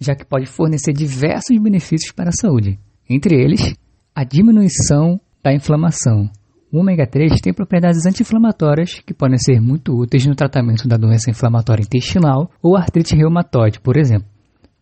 já 0.00 0.14
que 0.14 0.24
pode 0.24 0.46
fornecer 0.46 0.92
diversos 0.92 1.58
benefícios 1.58 2.12
para 2.12 2.28
a 2.28 2.32
saúde, 2.32 2.78
entre 3.08 3.34
eles 3.34 3.74
a 4.14 4.24
diminuição 4.24 5.20
da 5.42 5.52
inflamação. 5.52 6.30
O 6.72 6.80
ômega 6.80 7.06
3 7.06 7.40
tem 7.40 7.54
propriedades 7.54 8.04
anti-inflamatórias 8.04 9.00
que 9.00 9.14
podem 9.14 9.38
ser 9.38 9.60
muito 9.60 9.94
úteis 9.94 10.26
no 10.26 10.34
tratamento 10.34 10.88
da 10.88 10.96
doença 10.96 11.30
inflamatória 11.30 11.82
intestinal 11.82 12.50
ou 12.60 12.76
artrite 12.76 13.14
reumatoide, 13.14 13.80
por 13.80 13.96
exemplo, 13.96 14.26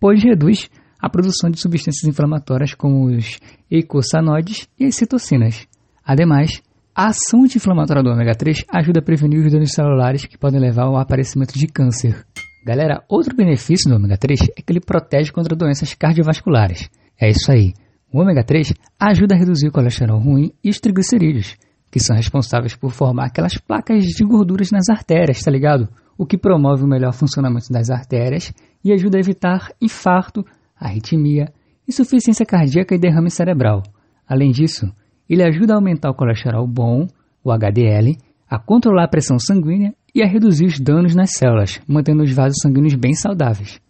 pois 0.00 0.22
reduz 0.22 0.70
a 0.98 1.10
produção 1.10 1.50
de 1.50 1.60
substâncias 1.60 2.08
inflamatórias 2.08 2.72
como 2.74 3.06
os 3.06 3.38
eicosanoides 3.70 4.66
e 4.80 4.86
as 4.86 4.96
citocinas. 4.96 5.66
Ademais, 6.04 6.62
a 6.94 7.08
ação 7.08 7.44
anti-inflamatória 7.44 8.02
do 8.02 8.10
ômega 8.10 8.34
3 8.34 8.64
ajuda 8.72 9.00
a 9.00 9.02
prevenir 9.02 9.44
os 9.44 9.52
danos 9.52 9.72
celulares 9.72 10.24
que 10.24 10.38
podem 10.38 10.60
levar 10.60 10.84
ao 10.84 10.96
aparecimento 10.96 11.58
de 11.58 11.66
câncer. 11.66 12.24
Galera, 12.64 13.04
outro 13.10 13.36
benefício 13.36 13.90
do 13.90 13.96
ômega 13.96 14.16
3 14.16 14.40
é 14.56 14.62
que 14.62 14.72
ele 14.72 14.80
protege 14.80 15.30
contra 15.30 15.54
doenças 15.54 15.92
cardiovasculares. 15.92 16.88
É 17.20 17.28
isso 17.28 17.52
aí. 17.52 17.74
O 18.10 18.22
ômega 18.22 18.42
3 18.42 18.72
ajuda 18.98 19.34
a 19.34 19.38
reduzir 19.38 19.68
o 19.68 19.72
colesterol 19.72 20.18
ruim 20.18 20.50
e 20.64 20.70
os 20.70 20.80
triglicerídeos, 20.80 21.56
que 21.90 22.00
são 22.00 22.16
responsáveis 22.16 22.74
por 22.74 22.90
formar 22.90 23.26
aquelas 23.26 23.58
placas 23.58 24.04
de 24.04 24.24
gorduras 24.24 24.70
nas 24.70 24.88
artérias, 24.88 25.42
tá 25.42 25.50
ligado? 25.50 25.90
O 26.16 26.24
que 26.24 26.38
promove 26.38 26.84
o 26.84 26.86
melhor 26.86 27.12
funcionamento 27.12 27.70
das 27.70 27.90
artérias 27.90 28.50
e 28.82 28.94
ajuda 28.94 29.18
a 29.18 29.20
evitar 29.20 29.70
infarto, 29.78 30.42
arritmia, 30.74 31.52
insuficiência 31.86 32.46
cardíaca 32.46 32.94
e 32.94 32.98
derrame 32.98 33.30
cerebral. 33.30 33.82
Além 34.26 34.50
disso, 34.50 34.90
ele 35.28 35.42
ajuda 35.42 35.74
a 35.74 35.76
aumentar 35.76 36.08
o 36.08 36.14
colesterol 36.14 36.66
bom, 36.66 37.06
o 37.44 37.52
HDL, 37.52 38.16
a 38.48 38.58
controlar 38.58 39.04
a 39.04 39.08
pressão 39.08 39.38
sanguínea 39.38 39.92
e 40.14 40.22
a 40.22 40.26
reduzir 40.26 40.66
os 40.66 40.78
danos 40.78 41.14
nas 41.14 41.32
células, 41.32 41.80
mantendo 41.86 42.22
os 42.22 42.30
vasos 42.30 42.58
sanguíneos 42.62 42.94
bem 42.94 43.14
saudáveis. 43.14 43.80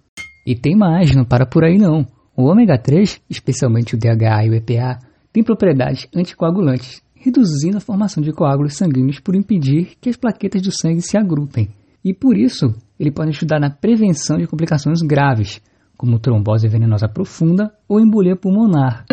E 0.46 0.54
tem 0.54 0.74
mais, 0.74 1.14
não 1.14 1.24
para 1.24 1.46
por 1.46 1.64
aí 1.64 1.76
não. 1.76 2.06
O 2.36 2.44
ômega 2.44 2.78
3, 2.78 3.20
especialmente 3.28 3.94
o 3.94 3.98
DHA 3.98 4.46
e 4.46 4.50
o 4.50 4.54
EPA, 4.54 4.98
tem 5.32 5.44
propriedades 5.44 6.08
anticoagulantes, 6.14 7.02
reduzindo 7.14 7.76
a 7.76 7.80
formação 7.80 8.22
de 8.22 8.32
coágulos 8.32 8.74
sanguíneos 8.74 9.20
por 9.20 9.34
impedir 9.34 9.96
que 10.00 10.08
as 10.08 10.16
plaquetas 10.16 10.62
do 10.62 10.72
sangue 10.72 11.00
se 11.00 11.16
agrupem. 11.16 11.68
E 12.04 12.12
por 12.12 12.36
isso, 12.36 12.74
ele 12.98 13.10
pode 13.10 13.30
ajudar 13.30 13.58
na 13.58 13.70
prevenção 13.70 14.36
de 14.36 14.46
complicações 14.46 15.00
graves, 15.00 15.60
como 15.96 16.18
trombose 16.18 16.68
venosa 16.68 17.08
profunda 17.08 17.72
ou 17.88 18.00
embolia 18.00 18.36
pulmonar. 18.36 19.06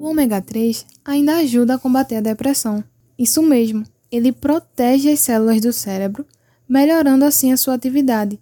O 0.00 0.08
ômega 0.08 0.40
3 0.40 0.86
ainda 1.04 1.36
ajuda 1.38 1.74
a 1.74 1.78
combater 1.78 2.16
a 2.16 2.20
depressão. 2.20 2.82
Isso 3.18 3.42
mesmo, 3.42 3.82
ele 4.10 4.32
protege 4.32 5.10
as 5.10 5.20
células 5.20 5.60
do 5.60 5.72
cérebro, 5.72 6.26
melhorando 6.68 7.24
assim 7.24 7.52
a 7.52 7.56
sua 7.56 7.74
atividade, 7.74 8.40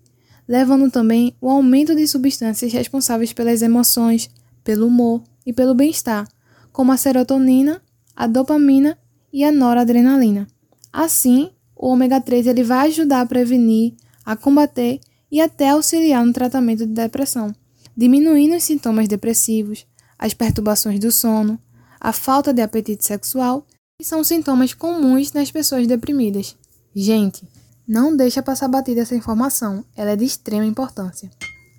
levando 0.48 0.90
também 0.90 1.34
o 1.40 1.48
aumento 1.48 1.94
de 1.94 2.06
substâncias 2.06 2.72
responsáveis 2.72 3.32
pelas 3.32 3.62
emoções, 3.62 4.30
pelo 4.62 4.86
humor 4.86 5.22
e 5.44 5.52
pelo 5.52 5.74
bem-estar, 5.74 6.26
como 6.72 6.92
a 6.92 6.96
serotonina, 6.96 7.80
a 8.14 8.26
dopamina 8.26 8.98
e 9.32 9.44
a 9.44 9.52
noradrenalina. 9.52 10.46
Assim, 10.92 11.50
o 11.74 11.88
ômega 11.88 12.20
3 12.20 12.46
ele 12.46 12.62
vai 12.62 12.88
ajudar 12.88 13.20
a 13.20 13.26
prevenir, 13.26 13.94
a 14.24 14.34
combater 14.36 15.00
e 15.30 15.40
até 15.40 15.70
auxiliar 15.70 16.24
no 16.24 16.32
tratamento 16.32 16.86
de 16.86 16.92
depressão, 16.92 17.54
diminuindo 17.96 18.56
os 18.56 18.64
sintomas 18.64 19.08
depressivos, 19.08 19.86
as 20.18 20.32
perturbações 20.32 20.98
do 20.98 21.12
sono, 21.12 21.60
a 22.00 22.12
falta 22.12 22.52
de 22.52 22.62
apetite 22.62 23.04
sexual, 23.04 23.66
que 23.98 24.04
são 24.06 24.22
sintomas 24.22 24.74
comuns 24.74 25.32
nas 25.32 25.50
pessoas 25.50 25.86
deprimidas. 25.86 26.54
Gente, 26.94 27.48
não 27.88 28.14
deixa 28.14 28.42
passar 28.42 28.68
batida 28.68 29.00
essa 29.00 29.14
informação, 29.14 29.84
ela 29.96 30.10
é 30.10 30.16
de 30.16 30.24
extrema 30.24 30.66
importância. 30.66 31.30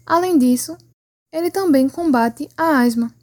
Além 0.06 0.38
disso, 0.38 0.76
ele 1.32 1.52
também 1.52 1.88
combate 1.88 2.50
a 2.58 2.80
asma. 2.80 3.14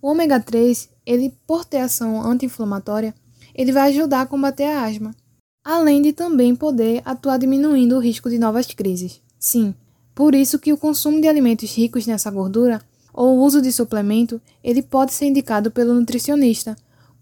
O 0.00 0.08
ômega 0.08 0.40
3, 0.40 0.88
ele 1.04 1.34
por 1.46 1.64
ter 1.64 1.78
ação 1.78 2.22
anti-inflamatória, 2.22 3.14
ele 3.54 3.72
vai 3.72 3.90
ajudar 3.90 4.22
a 4.22 4.26
combater 4.26 4.64
a 4.64 4.84
asma, 4.84 5.14
além 5.62 6.00
de 6.00 6.12
também 6.12 6.56
poder 6.56 7.02
atuar 7.04 7.38
diminuindo 7.38 7.96
o 7.96 8.00
risco 8.00 8.30
de 8.30 8.38
novas 8.38 8.66
crises. 8.66 9.20
Sim, 9.38 9.74
por 10.14 10.34
isso 10.34 10.58
que 10.58 10.72
o 10.72 10.78
consumo 10.78 11.20
de 11.20 11.28
alimentos 11.28 11.74
ricos 11.74 12.06
nessa 12.06 12.30
gordura 12.30 12.80
ou 13.12 13.36
o 13.36 13.42
uso 13.42 13.60
de 13.60 13.72
suplemento, 13.72 14.40
ele 14.62 14.80
pode 14.80 15.12
ser 15.12 15.26
indicado 15.26 15.70
pelo 15.70 15.92
nutricionista, 15.92 16.76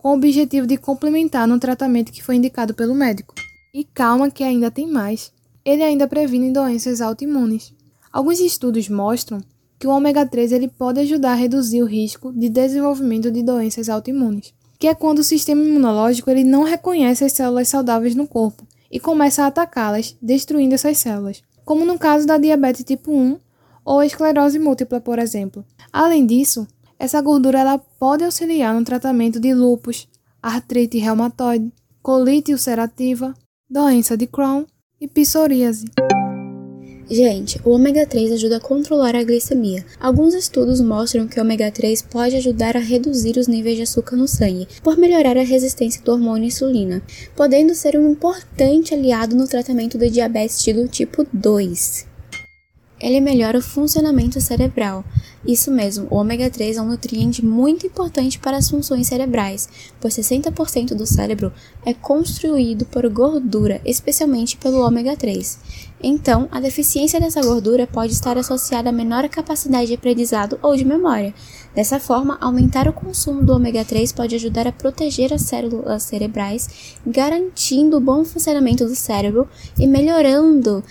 com 0.07 0.11
o 0.11 0.15
objetivo 0.15 0.69
de 0.69 0.77
complementar 0.77 1.49
no 1.49 1.59
tratamento 1.59 2.13
que 2.13 2.23
foi 2.23 2.37
indicado 2.37 2.73
pelo 2.73 2.95
médico. 2.95 3.35
E 3.75 3.83
calma 3.83 4.31
que 4.31 4.45
ainda 4.45 4.71
tem 4.71 4.87
mais. 4.87 5.33
Ele 5.65 5.83
ainda 5.83 6.07
previne 6.07 6.53
doenças 6.53 7.01
autoimunes. 7.01 7.75
Alguns 8.13 8.39
estudos 8.39 8.89
mostram 8.89 9.41
que 9.77 9.85
o 9.85 9.91
ômega 9.91 10.25
3 10.25 10.53
ele 10.53 10.69
pode 10.69 11.01
ajudar 11.01 11.33
a 11.33 11.35
reduzir 11.35 11.83
o 11.83 11.87
risco 11.87 12.33
de 12.33 12.49
desenvolvimento 12.49 13.33
de 13.33 13.43
doenças 13.43 13.89
autoimunes, 13.89 14.55
que 14.79 14.87
é 14.87 14.95
quando 14.95 15.19
o 15.19 15.25
sistema 15.25 15.61
imunológico 15.61 16.31
ele 16.31 16.45
não 16.45 16.63
reconhece 16.63 17.25
as 17.25 17.33
células 17.33 17.67
saudáveis 17.67 18.15
no 18.15 18.29
corpo 18.29 18.65
e 18.89 19.01
começa 19.01 19.43
a 19.43 19.49
atacá-las, 19.49 20.17
destruindo 20.23 20.77
essas 20.77 20.99
células, 20.99 21.43
como 21.65 21.85
no 21.85 21.99
caso 21.99 22.29
da 22.29 22.39
diabetes 22.39 22.85
tipo 22.85 23.11
1 23.11 23.41
ou 23.85 24.05
esclerose 24.05 24.61
múltipla, 24.61 25.01
por 25.01 25.19
exemplo. 25.19 25.65
Além 25.93 26.25
disso, 26.25 26.65
essa 26.99 27.21
gordura 27.21 27.61
ela 27.61 27.79
pode 27.79 28.25
auxiliar 28.25 28.75
no 28.75 28.85
tratamento 28.85 29.39
de 29.39 29.55
lúpus, 29.55 30.09
artrite 30.43 30.99
reumatoide, 30.99 31.73
colite 32.03 32.53
ulcerativa, 32.53 33.35
doença 33.69 34.17
de 34.17 34.27
Crohn 34.27 34.65
e 35.01 35.09
psoríase. 35.09 35.87
Gente, 37.09 37.61
o 37.65 37.71
ômega 37.71 38.05
3 38.05 38.33
ajuda 38.33 38.57
a 38.57 38.61
controlar 38.61 39.15
a 39.15 39.23
glicemia. 39.23 39.85
Alguns 40.01 40.35
estudos 40.35 40.81
mostram 40.81 41.29
que 41.29 41.39
o 41.39 41.43
ômega 41.43 41.71
3 41.71 42.03
pode 42.03 42.35
ajudar 42.35 42.77
a 42.77 42.81
reduzir 42.81 43.39
os 43.39 43.47
níveis 43.47 43.77
de 43.77 43.83
açúcar 43.83 44.17
no 44.17 44.27
sangue, 44.27 44.67
por 44.83 44.97
melhorar 44.97 45.37
a 45.37 45.45
resistência 45.45 46.03
do 46.03 46.11
hormônio 46.11 46.49
insulina, 46.49 47.01
podendo 47.37 47.77
ser 47.77 47.97
um 47.97 48.11
importante 48.11 48.93
aliado 48.93 49.37
no 49.37 49.47
tratamento 49.47 49.97
do 49.97 50.11
diabetes 50.11 50.65
do 50.75 50.89
tipo 50.89 51.25
2. 51.33 52.16
Ele 53.07 53.21
melhora 53.21 53.59
o 53.59 53.63
funcionamento 53.63 54.41
cerebral. 54.41 55.05
Isso 55.47 55.71
mesmo, 55.71 56.09
o 56.11 56.17
ômega 56.17 56.51
3 56.51 56.77
é 56.77 56.83
um 56.83 56.89
nutriente 56.89 57.45
muito 57.45 57.87
importante 57.87 58.37
para 58.37 58.57
as 58.57 58.69
funções 58.69 59.07
cerebrais, 59.07 59.69
pois 60.01 60.15
60% 60.15 60.89
do 60.89 61.07
cérebro 61.07 61.53
é 61.85 61.95
construído 61.95 62.85
por 62.85 63.09
gordura, 63.09 63.81
especialmente 63.85 64.57
pelo 64.57 64.85
ômega 64.85 65.17
3. 65.17 65.87
Então, 66.03 66.49
a 66.51 66.59
deficiência 66.59 67.21
dessa 67.21 67.41
gordura 67.41 67.87
pode 67.87 68.13
estar 68.13 68.37
associada 68.37 68.89
a 68.89 68.93
menor 68.93 69.29
capacidade 69.29 69.87
de 69.87 69.95
aprendizado 69.95 70.59
ou 70.61 70.77
de 70.77 70.85
memória. 70.85 71.33
Dessa 71.77 72.01
forma, 72.01 72.37
aumentar 72.41 72.89
o 72.89 72.93
consumo 72.93 73.45
do 73.45 73.55
ômega 73.55 73.85
3 73.85 74.13
pode 74.13 74.35
ajudar 74.35 74.67
a 74.67 74.73
proteger 74.73 75.33
as 75.33 75.43
células 75.43 76.03
cerebrais, 76.03 76.99
garantindo 77.07 77.99
o 77.99 78.01
bom 78.01 78.25
funcionamento 78.25 78.85
do 78.85 78.97
cérebro 78.97 79.49
e 79.79 79.87
melhorando 79.87 80.83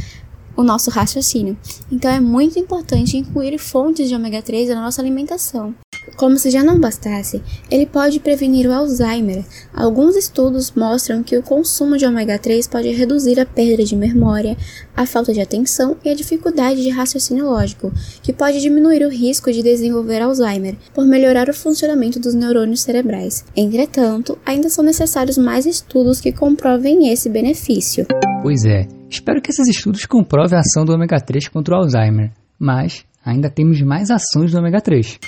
o 0.56 0.64
nosso 0.64 0.90
raciocínio. 0.90 1.58
Então 1.92 2.12
é 2.12 2.20
muito 2.20 2.58
importante 2.60 3.18
incluir 3.18 3.58
fontes 3.58 4.08
de 4.08 4.16
ômega 4.16 4.42
3 4.42 4.70
na 4.70 4.82
nossa 4.82 5.02
alimentação. 5.02 5.74
Como 6.18 6.38
se 6.38 6.50
já 6.50 6.64
não 6.64 6.80
bastasse, 6.80 7.42
ele 7.70 7.86
pode 7.86 8.20
prevenir 8.20 8.68
o 8.68 8.74
Alzheimer. 8.74 9.44
Alguns 9.74 10.16
estudos 10.16 10.72
mostram 10.72 11.24
que 11.24 11.38
o 11.38 11.44
consumo 11.44 11.98
de 11.98 12.06
ômega 12.06 12.38
3 12.38 12.68
pode 12.68 12.90
reduzir 12.92 13.40
a 13.40 13.46
perda 13.46 13.84
de 13.84 13.96
memória, 13.96 14.56
a 14.96 15.06
falta 15.06 15.34
de 15.34 15.42
atenção 15.42 15.98
e 16.06 16.10
a 16.10 16.16
dificuldade 16.16 16.82
de 16.82 16.90
raciocínio 16.90 17.46
lógico, 17.46 17.92
que 18.22 18.32
pode 18.32 18.62
diminuir 18.62 19.04
o 19.04 19.10
risco 19.10 19.52
de 19.52 19.62
desenvolver 19.62 20.22
Alzheimer, 20.22 20.76
por 20.94 21.06
melhorar 21.06 21.50
o 21.50 21.54
funcionamento 21.54 22.20
dos 22.20 22.34
neurônios 22.34 22.82
cerebrais. 22.82 23.44
Entretanto, 23.56 24.38
ainda 24.46 24.70
são 24.70 24.84
necessários 24.84 25.38
mais 25.38 25.66
estudos 25.66 26.22
que 26.22 26.32
comprovem 26.32 27.12
esse 27.12 27.28
benefício. 27.30 28.06
Pois 28.42 28.64
é, 28.64 28.88
espero 29.10 29.42
que 29.42 29.52
esses 29.52 29.68
estudos 29.68 30.06
comprovem 30.06 30.58
a 30.58 30.62
ação 30.62 30.86
do 30.86 30.94
ômega 30.94 31.20
3 31.20 31.48
contra 31.48 31.76
o 31.76 31.78
Alzheimer, 31.80 32.32
mas 32.60 33.06
ainda 33.26 33.50
temos 33.50 33.82
mais 33.82 34.10
ações 34.10 34.52
do 34.52 34.58
ômega 34.58 34.82
3. 34.82 35.20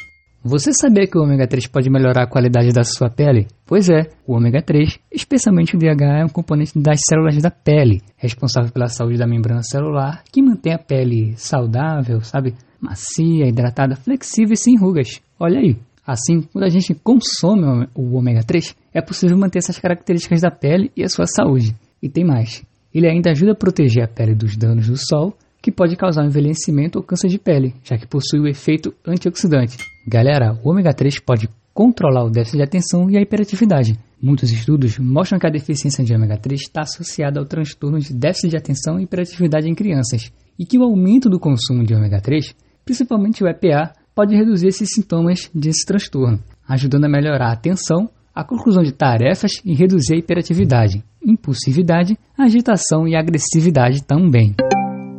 Você 0.44 0.72
sabia 0.72 1.08
que 1.08 1.18
o 1.18 1.24
ômega 1.24 1.48
3 1.48 1.68
pode 1.68 1.90
melhorar 1.90 2.24
a 2.24 2.30
qualidade 2.30 2.72
da 2.72 2.84
sua 2.84 3.10
pele? 3.10 3.48
Pois 3.66 3.90
é, 3.90 4.08
o 4.26 4.34
ômega 4.34 4.62
3, 4.62 4.98
especialmente 5.12 5.76
o 5.76 5.80
DHA, 5.80 6.22
é 6.22 6.26
um 6.26 6.30
componente 6.30 6.80
das 6.80 7.00
células 7.10 7.42
da 7.42 7.52
pele, 7.52 8.02
responsável 8.16 8.72
pela 8.72 8.88
saúde 8.88 9.18
da 9.18 9.28
membrana 9.28 9.62
celular, 9.64 10.24
que 10.32 10.42
mantém 10.42 10.74
a 10.74 10.80
pele 10.80 11.34
saudável, 11.36 12.22
sabe? 12.22 12.54
Macia, 12.80 13.48
hidratada, 13.48 13.96
flexível 13.96 14.54
e 14.54 14.58
sem 14.58 14.78
rugas. 14.78 15.22
Olha 15.40 15.60
aí. 15.60 15.76
Assim, 16.06 16.42
quando 16.54 16.64
a 16.64 16.70
gente 16.70 16.94
consome 16.96 17.90
o 17.94 18.16
ômega 18.16 18.42
3, 18.42 18.74
é 18.94 19.02
possível 19.02 19.38
manter 19.38 19.60
essas 19.60 19.78
características 19.78 20.42
da 20.42 20.52
pele 20.52 20.90
e 20.96 21.04
a 21.04 21.10
sua 21.10 21.26
saúde. 21.26 21.76
E 22.02 22.08
tem 22.08 22.24
mais. 22.24 22.64
Ele 22.98 23.08
ainda 23.08 23.30
ajuda 23.30 23.52
a 23.52 23.56
proteger 23.56 24.04
a 24.04 24.08
pele 24.08 24.34
dos 24.34 24.58
danos 24.58 24.88
do 24.88 24.98
sol 24.98 25.38
que 25.62 25.72
pode 25.72 25.96
causar 25.96 26.26
envelhecimento 26.26 26.98
ou 26.98 27.06
câncer 27.06 27.28
de 27.28 27.38
pele, 27.38 27.76
já 27.84 27.96
que 27.96 28.08
possui 28.08 28.40
o 28.40 28.48
efeito 28.48 28.92
antioxidante. 29.06 29.78
Galera, 30.08 30.60
o 30.64 30.72
ômega 30.72 30.92
3 30.92 31.20
pode 31.20 31.48
controlar 31.76 32.24
o 32.24 32.32
déficit 32.32 32.58
de 32.58 32.64
atenção 32.64 33.08
e 33.08 33.16
a 33.16 33.22
hiperatividade. 33.22 34.00
Muitos 34.20 34.52
estudos 34.52 34.98
mostram 34.98 35.38
que 35.38 35.46
a 35.46 35.52
deficiência 35.52 36.04
de 36.04 36.12
ômega 36.12 36.40
3 36.40 36.60
está 36.60 36.82
associada 36.82 37.40
ao 37.40 37.46
transtorno 37.46 38.00
de 38.00 38.16
déficit 38.16 38.50
de 38.50 38.58
atenção 38.58 39.00
e 39.00 39.04
hiperatividade 39.04 39.70
em 39.70 39.76
crianças, 39.76 40.32
e 40.58 40.66
que 40.66 40.80
o 40.80 40.84
aumento 40.84 41.30
do 41.30 41.40
consumo 41.40 41.84
de 41.84 41.94
ômega 41.94 42.20
3, 42.20 42.56
principalmente 42.84 43.44
o 43.44 43.48
EPA, 43.48 43.94
pode 44.16 44.36
reduzir 44.36 44.70
esses 44.70 44.90
sintomas 44.92 45.52
desse 45.54 45.86
transtorno, 45.86 46.40
ajudando 46.68 47.06
a 47.06 47.10
melhorar 47.10 47.50
a 47.50 47.54
atenção, 47.54 48.10
a 48.38 48.44
conclusão 48.44 48.84
de 48.84 48.92
tarefas 48.92 49.50
e 49.66 49.74
reduzir 49.74 50.14
a 50.14 50.18
hiperatividade, 50.20 51.04
impulsividade, 51.26 52.16
agitação 52.38 53.08
e 53.08 53.16
agressividade 53.16 54.04
também. 54.04 54.54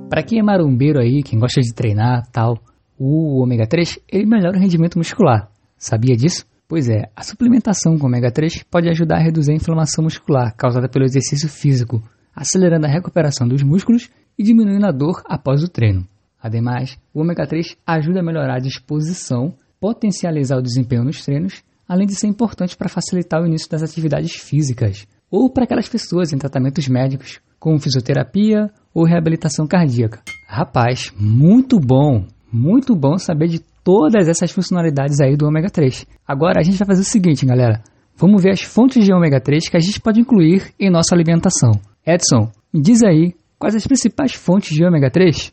Para 0.08 0.22
quem 0.22 0.38
é 0.38 0.42
marombeiro 0.42 1.00
aí, 1.00 1.20
quem 1.25 1.37
gosta 1.37 1.60
de 1.60 1.75
treinar 1.75 2.22
tal, 2.30 2.60
o 2.96 3.42
ômega 3.42 3.66
3 3.66 3.98
ele 4.08 4.25
melhora 4.25 4.56
o 4.56 4.60
rendimento 4.60 4.98
muscular. 4.98 5.50
Sabia 5.76 6.16
disso? 6.16 6.46
Pois 6.68 6.88
é, 6.88 7.10
a 7.16 7.25
suplementação 7.25 7.98
com 7.98 8.06
ômega 8.06 8.30
3 8.30 8.62
pode 8.70 8.88
ajudar 8.88 9.16
a 9.16 9.22
reduzir 9.22 9.50
a 9.50 9.56
inflamação 9.56 10.04
muscular 10.04 10.54
causada 10.56 10.88
pelo 10.88 11.04
exercício 11.04 11.48
físico, 11.48 12.00
acelerando 12.32 12.87
a 12.87 12.90
recuperação 12.90 13.48
dos 13.48 13.64
músculos 13.64 14.08
e 14.38 14.44
diminuindo 14.44 14.87
a 14.87 14.92
dor 14.92 15.25
após 15.26 15.64
o 15.64 15.68
treino. 15.68 16.06
Ademais, 16.40 16.96
o 17.12 17.20
ômega 17.20 17.48
3 17.48 17.76
ajuda 17.84 18.20
a 18.20 18.22
melhorar 18.22 18.58
a 18.58 18.62
disposição, 18.62 19.54
potencializar 19.80 20.56
o 20.56 20.62
desempenho 20.62 21.02
nos 21.02 21.25
treinos, 21.25 21.64
além 21.88 22.07
de 22.07 22.14
ser 22.14 22.26
importante 22.26 22.76
para 22.76 22.88
facilitar 22.88 23.42
o 23.42 23.47
início 23.47 23.71
das 23.71 23.83
atividades 23.83 24.33
físicas, 24.35 25.07
ou 25.30 25.50
para 25.50 25.64
aquelas 25.64 25.88
pessoas 25.88 26.33
em 26.33 26.38
tratamentos 26.38 26.87
médicos, 26.88 27.40
como 27.59 27.78
fisioterapia 27.78 28.71
ou 28.95 29.04
reabilitação 29.04 29.66
cardíaca. 29.66 30.23
Rapaz, 30.47 31.12
muito 31.18 31.78
bom, 31.80 32.26
muito 32.52 32.95
bom 32.95 33.16
saber 33.16 33.49
de 33.49 33.61
todas 33.83 34.28
essas 34.28 34.50
funcionalidades 34.50 35.21
aí 35.21 35.37
do 35.37 35.47
ômega 35.47 35.71
3. 35.71 36.07
Agora 36.26 36.61
a 36.61 36.62
gente 36.62 36.78
vai 36.78 36.87
fazer 36.87 37.02
o 37.02 37.04
seguinte, 37.04 37.47
galera. 37.47 37.83
Vamos 38.16 38.42
ver 38.42 38.50
as 38.50 38.62
fontes 38.62 39.04
de 39.04 39.12
ômega 39.12 39.40
3 39.40 39.68
que 39.68 39.76
a 39.76 39.80
gente 39.80 40.00
pode 40.00 40.21
incluir 40.21 40.75
em 40.78 40.90
nossa 40.90 41.14
alimentação. 41.14 41.73
Edson, 42.04 42.50
me 42.73 42.83
diz 42.83 43.02
aí 43.02 43.35
quais 43.59 43.75
as 43.75 43.87
principais 43.87 44.35
fontes 44.35 44.75
de 44.75 44.85
ômega 44.85 45.11
3? 45.11 45.52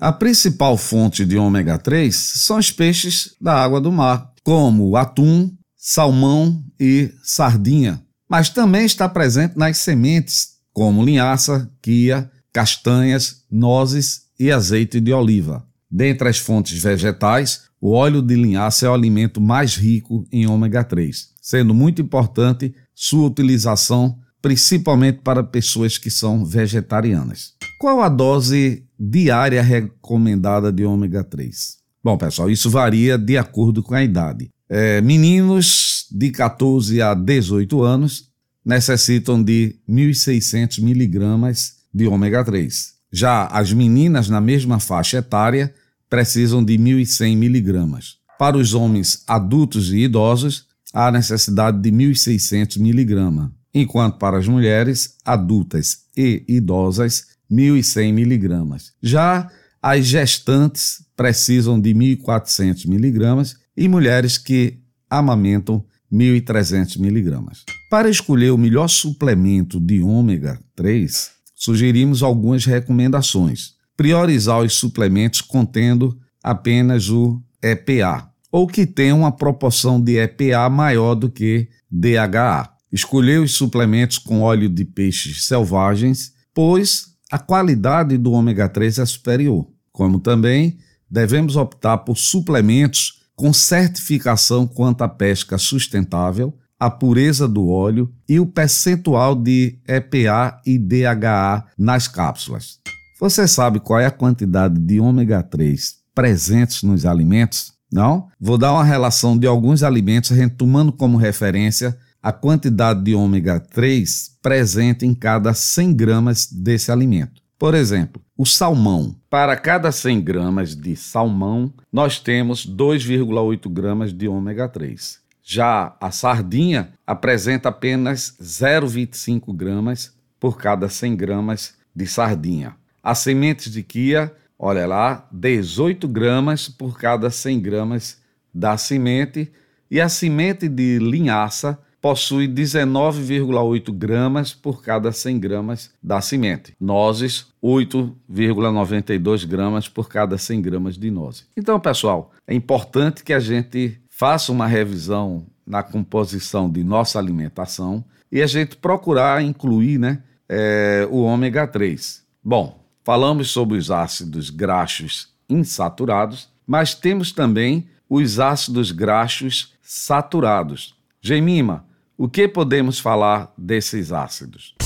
A 0.00 0.12
principal 0.12 0.76
fonte 0.76 1.24
de 1.24 1.36
ômega 1.36 1.78
3 1.78 2.14
são 2.44 2.58
os 2.58 2.72
peixes 2.72 3.36
da 3.40 3.54
água 3.54 3.80
do 3.80 3.92
mar, 3.92 4.31
como 4.42 4.96
atum, 4.96 5.50
salmão 5.76 6.64
e 6.78 7.12
sardinha, 7.22 8.02
mas 8.28 8.48
também 8.48 8.84
está 8.84 9.08
presente 9.08 9.56
nas 9.56 9.78
sementes 9.78 10.52
como 10.72 11.04
linhaça, 11.04 11.70
quia, 11.82 12.30
castanhas, 12.52 13.44
nozes 13.50 14.22
e 14.38 14.50
azeite 14.50 15.00
de 15.00 15.12
oliva. 15.12 15.66
Dentre 15.90 16.28
as 16.28 16.38
fontes 16.38 16.82
vegetais, 16.82 17.64
o 17.80 17.90
óleo 17.90 18.22
de 18.22 18.34
linhaça 18.34 18.86
é 18.86 18.88
o 18.88 18.94
alimento 18.94 19.40
mais 19.40 19.76
rico 19.76 20.26
em 20.32 20.46
ômega 20.46 20.82
3, 20.82 21.28
sendo 21.40 21.74
muito 21.74 22.00
importante 22.00 22.74
sua 22.94 23.26
utilização 23.26 24.18
principalmente 24.42 25.20
para 25.22 25.44
pessoas 25.44 25.96
que 25.96 26.10
são 26.10 26.44
vegetarianas. 26.44 27.54
Qual 27.78 28.02
a 28.02 28.08
dose 28.08 28.84
diária 28.98 29.62
recomendada 29.62 30.72
de 30.72 30.84
ômega 30.84 31.22
3? 31.22 31.81
Bom, 32.04 32.18
pessoal, 32.18 32.50
isso 32.50 32.68
varia 32.68 33.16
de 33.16 33.38
acordo 33.38 33.82
com 33.82 33.94
a 33.94 34.02
idade. 34.02 34.50
É, 34.68 35.00
meninos 35.00 36.06
de 36.10 36.30
14 36.30 37.00
a 37.00 37.14
18 37.14 37.82
anos 37.82 38.28
necessitam 38.64 39.42
de 39.42 39.76
1.600 39.88 40.80
miligramas 40.82 41.74
de 41.94 42.06
ômega 42.06 42.44
3. 42.44 42.92
Já 43.12 43.46
as 43.46 43.72
meninas 43.72 44.28
na 44.28 44.40
mesma 44.40 44.80
faixa 44.80 45.18
etária 45.18 45.72
precisam 46.08 46.64
de 46.64 46.76
1.100 46.78 47.36
miligramas. 47.36 48.16
Para 48.38 48.56
os 48.56 48.74
homens 48.74 49.22
adultos 49.26 49.92
e 49.92 49.98
idosos, 49.98 50.66
há 50.92 51.10
necessidade 51.12 51.80
de 51.80 51.90
1.600 51.90 52.78
miligramas, 52.78 53.50
enquanto 53.72 54.18
para 54.18 54.38
as 54.38 54.48
mulheres 54.48 55.16
adultas 55.24 56.04
e 56.16 56.44
idosas, 56.48 57.26
1.100 57.50 58.12
miligramas. 58.12 58.92
Já 59.02 59.48
as 59.82 60.06
gestantes 60.06 61.04
precisam 61.16 61.80
de 61.80 61.92
1.400 61.92 62.86
miligramas 62.86 63.56
e 63.76 63.88
mulheres 63.88 64.38
que 64.38 64.78
amamentam 65.10 65.84
1.300 66.12 66.98
miligramas. 66.98 67.64
Para 67.90 68.08
escolher 68.08 68.50
o 68.50 68.58
melhor 68.58 68.86
suplemento 68.86 69.80
de 69.80 70.00
ômega 70.00 70.60
3, 70.76 71.30
sugerimos 71.54 72.22
algumas 72.22 72.64
recomendações. 72.64 73.72
Priorizar 73.96 74.62
os 74.62 74.74
suplementos 74.74 75.40
contendo 75.40 76.16
apenas 76.42 77.08
o 77.08 77.42
EPA, 77.62 78.30
ou 78.50 78.66
que 78.66 78.86
tenham 78.86 79.20
uma 79.20 79.32
proporção 79.32 80.00
de 80.00 80.18
EPA 80.18 80.68
maior 80.70 81.14
do 81.14 81.30
que 81.30 81.68
DHA. 81.90 82.70
Escolher 82.92 83.40
os 83.40 83.54
suplementos 83.54 84.18
com 84.18 84.42
óleo 84.42 84.68
de 84.68 84.84
peixes 84.84 85.44
selvagens, 85.44 86.32
pois 86.54 87.12
a 87.30 87.38
qualidade 87.38 88.18
do 88.18 88.32
ômega 88.32 88.68
3 88.68 88.98
é 88.98 89.06
superior. 89.06 89.71
Como 89.92 90.18
também 90.18 90.78
devemos 91.10 91.56
optar 91.56 91.98
por 91.98 92.16
suplementos 92.16 93.22
com 93.36 93.52
certificação 93.52 94.66
quanto 94.66 95.02
à 95.02 95.08
pesca 95.08 95.58
sustentável, 95.58 96.56
a 96.78 96.90
pureza 96.90 97.46
do 97.46 97.68
óleo 97.68 98.12
e 98.28 98.40
o 98.40 98.46
percentual 98.46 99.36
de 99.36 99.78
EPA 99.86 100.60
e 100.66 100.78
DHA 100.78 101.66
nas 101.78 102.08
cápsulas. 102.08 102.78
Você 103.20 103.46
sabe 103.46 103.78
qual 103.78 104.00
é 104.00 104.06
a 104.06 104.10
quantidade 104.10 104.80
de 104.80 104.98
ômega 104.98 105.42
3 105.42 105.94
presentes 106.14 106.82
nos 106.82 107.06
alimentos? 107.06 107.72
Não? 107.92 108.28
Vou 108.40 108.56
dar 108.56 108.72
uma 108.72 108.82
relação 108.82 109.38
de 109.38 109.46
alguns 109.46 109.82
alimentos, 109.82 110.32
tomando 110.56 110.92
como 110.92 111.16
referência 111.16 111.96
a 112.22 112.32
quantidade 112.32 113.02
de 113.02 113.14
ômega 113.14 113.60
3 113.60 114.38
presente 114.40 115.04
em 115.04 115.14
cada 115.14 115.52
100 115.52 115.94
gramas 115.94 116.46
desse 116.46 116.90
alimento. 116.90 117.41
Por 117.62 117.76
exemplo, 117.76 118.20
o 118.36 118.44
salmão. 118.44 119.14
Para 119.30 119.56
cada 119.56 119.92
100 119.92 120.20
gramas 120.20 120.74
de 120.74 120.96
salmão, 120.96 121.72
nós 121.92 122.18
temos 122.18 122.66
2,8 122.66 123.72
gramas 123.72 124.12
de 124.12 124.26
ômega 124.26 124.68
3. 124.68 125.20
Já 125.44 125.96
a 126.00 126.10
sardinha 126.10 126.92
apresenta 127.06 127.68
apenas 127.68 128.36
0,25 128.42 129.54
gramas 129.54 130.12
por 130.40 130.58
cada 130.58 130.88
100 130.88 131.14
gramas 131.14 131.74
de 131.94 132.04
sardinha. 132.04 132.74
As 133.00 133.18
sementes 133.18 133.70
de 133.70 133.84
quia, 133.84 134.34
olha 134.58 134.84
lá, 134.84 135.28
18 135.30 136.08
gramas 136.08 136.68
por 136.68 136.98
cada 136.98 137.30
100 137.30 137.60
gramas 137.60 138.20
da 138.52 138.76
semente. 138.76 139.52
E 139.88 140.00
a 140.00 140.08
semente 140.08 140.68
de 140.68 140.98
linhaça 140.98 141.78
possui 142.02 142.48
19,8 142.48 143.92
gramas 143.92 144.52
por 144.52 144.82
cada 144.82 145.12
100 145.12 145.38
gramas 145.38 145.90
da 146.02 146.20
semente. 146.20 146.74
Nozes, 146.80 147.46
8,92 147.62 149.46
gramas 149.46 149.88
por 149.88 150.08
cada 150.08 150.36
100 150.36 150.60
gramas 150.60 150.98
de 150.98 151.12
nozes. 151.12 151.46
Então, 151.56 151.78
pessoal, 151.78 152.32
é 152.44 152.52
importante 152.52 153.22
que 153.22 153.32
a 153.32 153.38
gente 153.38 154.00
faça 154.10 154.50
uma 154.50 154.66
revisão 154.66 155.46
na 155.64 155.80
composição 155.80 156.68
de 156.68 156.82
nossa 156.82 157.20
alimentação 157.20 158.04
e 158.32 158.42
a 158.42 158.46
gente 158.48 158.76
procurar 158.76 159.40
incluir 159.40 159.98
né, 159.98 160.24
é, 160.48 161.06
o 161.08 161.22
ômega 161.22 161.68
3. 161.68 162.24
Bom, 162.42 162.84
falamos 163.04 163.52
sobre 163.52 163.78
os 163.78 163.92
ácidos 163.92 164.50
graxos 164.50 165.28
insaturados, 165.48 166.48
mas 166.66 166.94
temos 166.94 167.30
também 167.30 167.86
os 168.10 168.40
ácidos 168.40 168.90
graxos 168.90 169.74
saturados. 169.80 170.96
Gemima, 171.20 171.86
o 172.22 172.28
que 172.28 172.46
podemos 172.46 173.00
falar 173.00 173.52
desses 173.58 174.12
ácidos? 174.12 174.76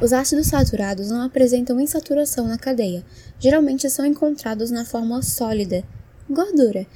Os 0.00 0.12
ácidos 0.12 0.46
saturados 0.46 1.10
não 1.10 1.22
apresentam 1.22 1.80
insaturação 1.80 2.46
na 2.46 2.56
cadeia. 2.56 3.04
Geralmente 3.36 3.90
são 3.90 4.06
encontrados 4.06 4.70
na 4.70 4.84
forma 4.84 5.20
sólida, 5.22 5.82
gordura, 6.30 6.86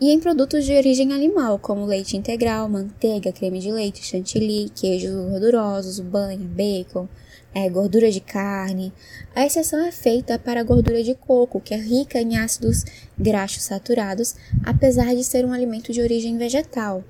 e 0.00 0.10
em 0.10 0.18
produtos 0.18 0.64
de 0.64 0.76
origem 0.76 1.12
animal, 1.12 1.56
como 1.56 1.86
leite 1.86 2.16
integral, 2.16 2.68
manteiga, 2.68 3.30
creme 3.30 3.60
de 3.60 3.70
leite, 3.70 4.04
chantilly, 4.04 4.70
queijos 4.74 5.14
gordurosos, 5.14 6.00
banha, 6.00 6.36
bacon, 6.36 7.06
é, 7.54 7.68
gordura 7.68 8.10
de 8.10 8.20
carne. 8.20 8.92
A 9.34 9.46
exceção 9.46 9.80
é 9.80 9.92
feita 9.92 10.38
para 10.38 10.60
a 10.60 10.64
gordura 10.64 11.02
de 11.02 11.14
coco, 11.14 11.60
que 11.60 11.72
é 11.72 11.76
rica 11.76 12.20
em 12.20 12.36
ácidos 12.36 12.84
graxos 13.18 13.62
saturados, 13.62 14.34
apesar 14.64 15.14
de 15.14 15.22
ser 15.22 15.44
um 15.44 15.52
alimento 15.52 15.92
de 15.92 16.00
origem 16.00 16.36
vegetal. 16.36 17.04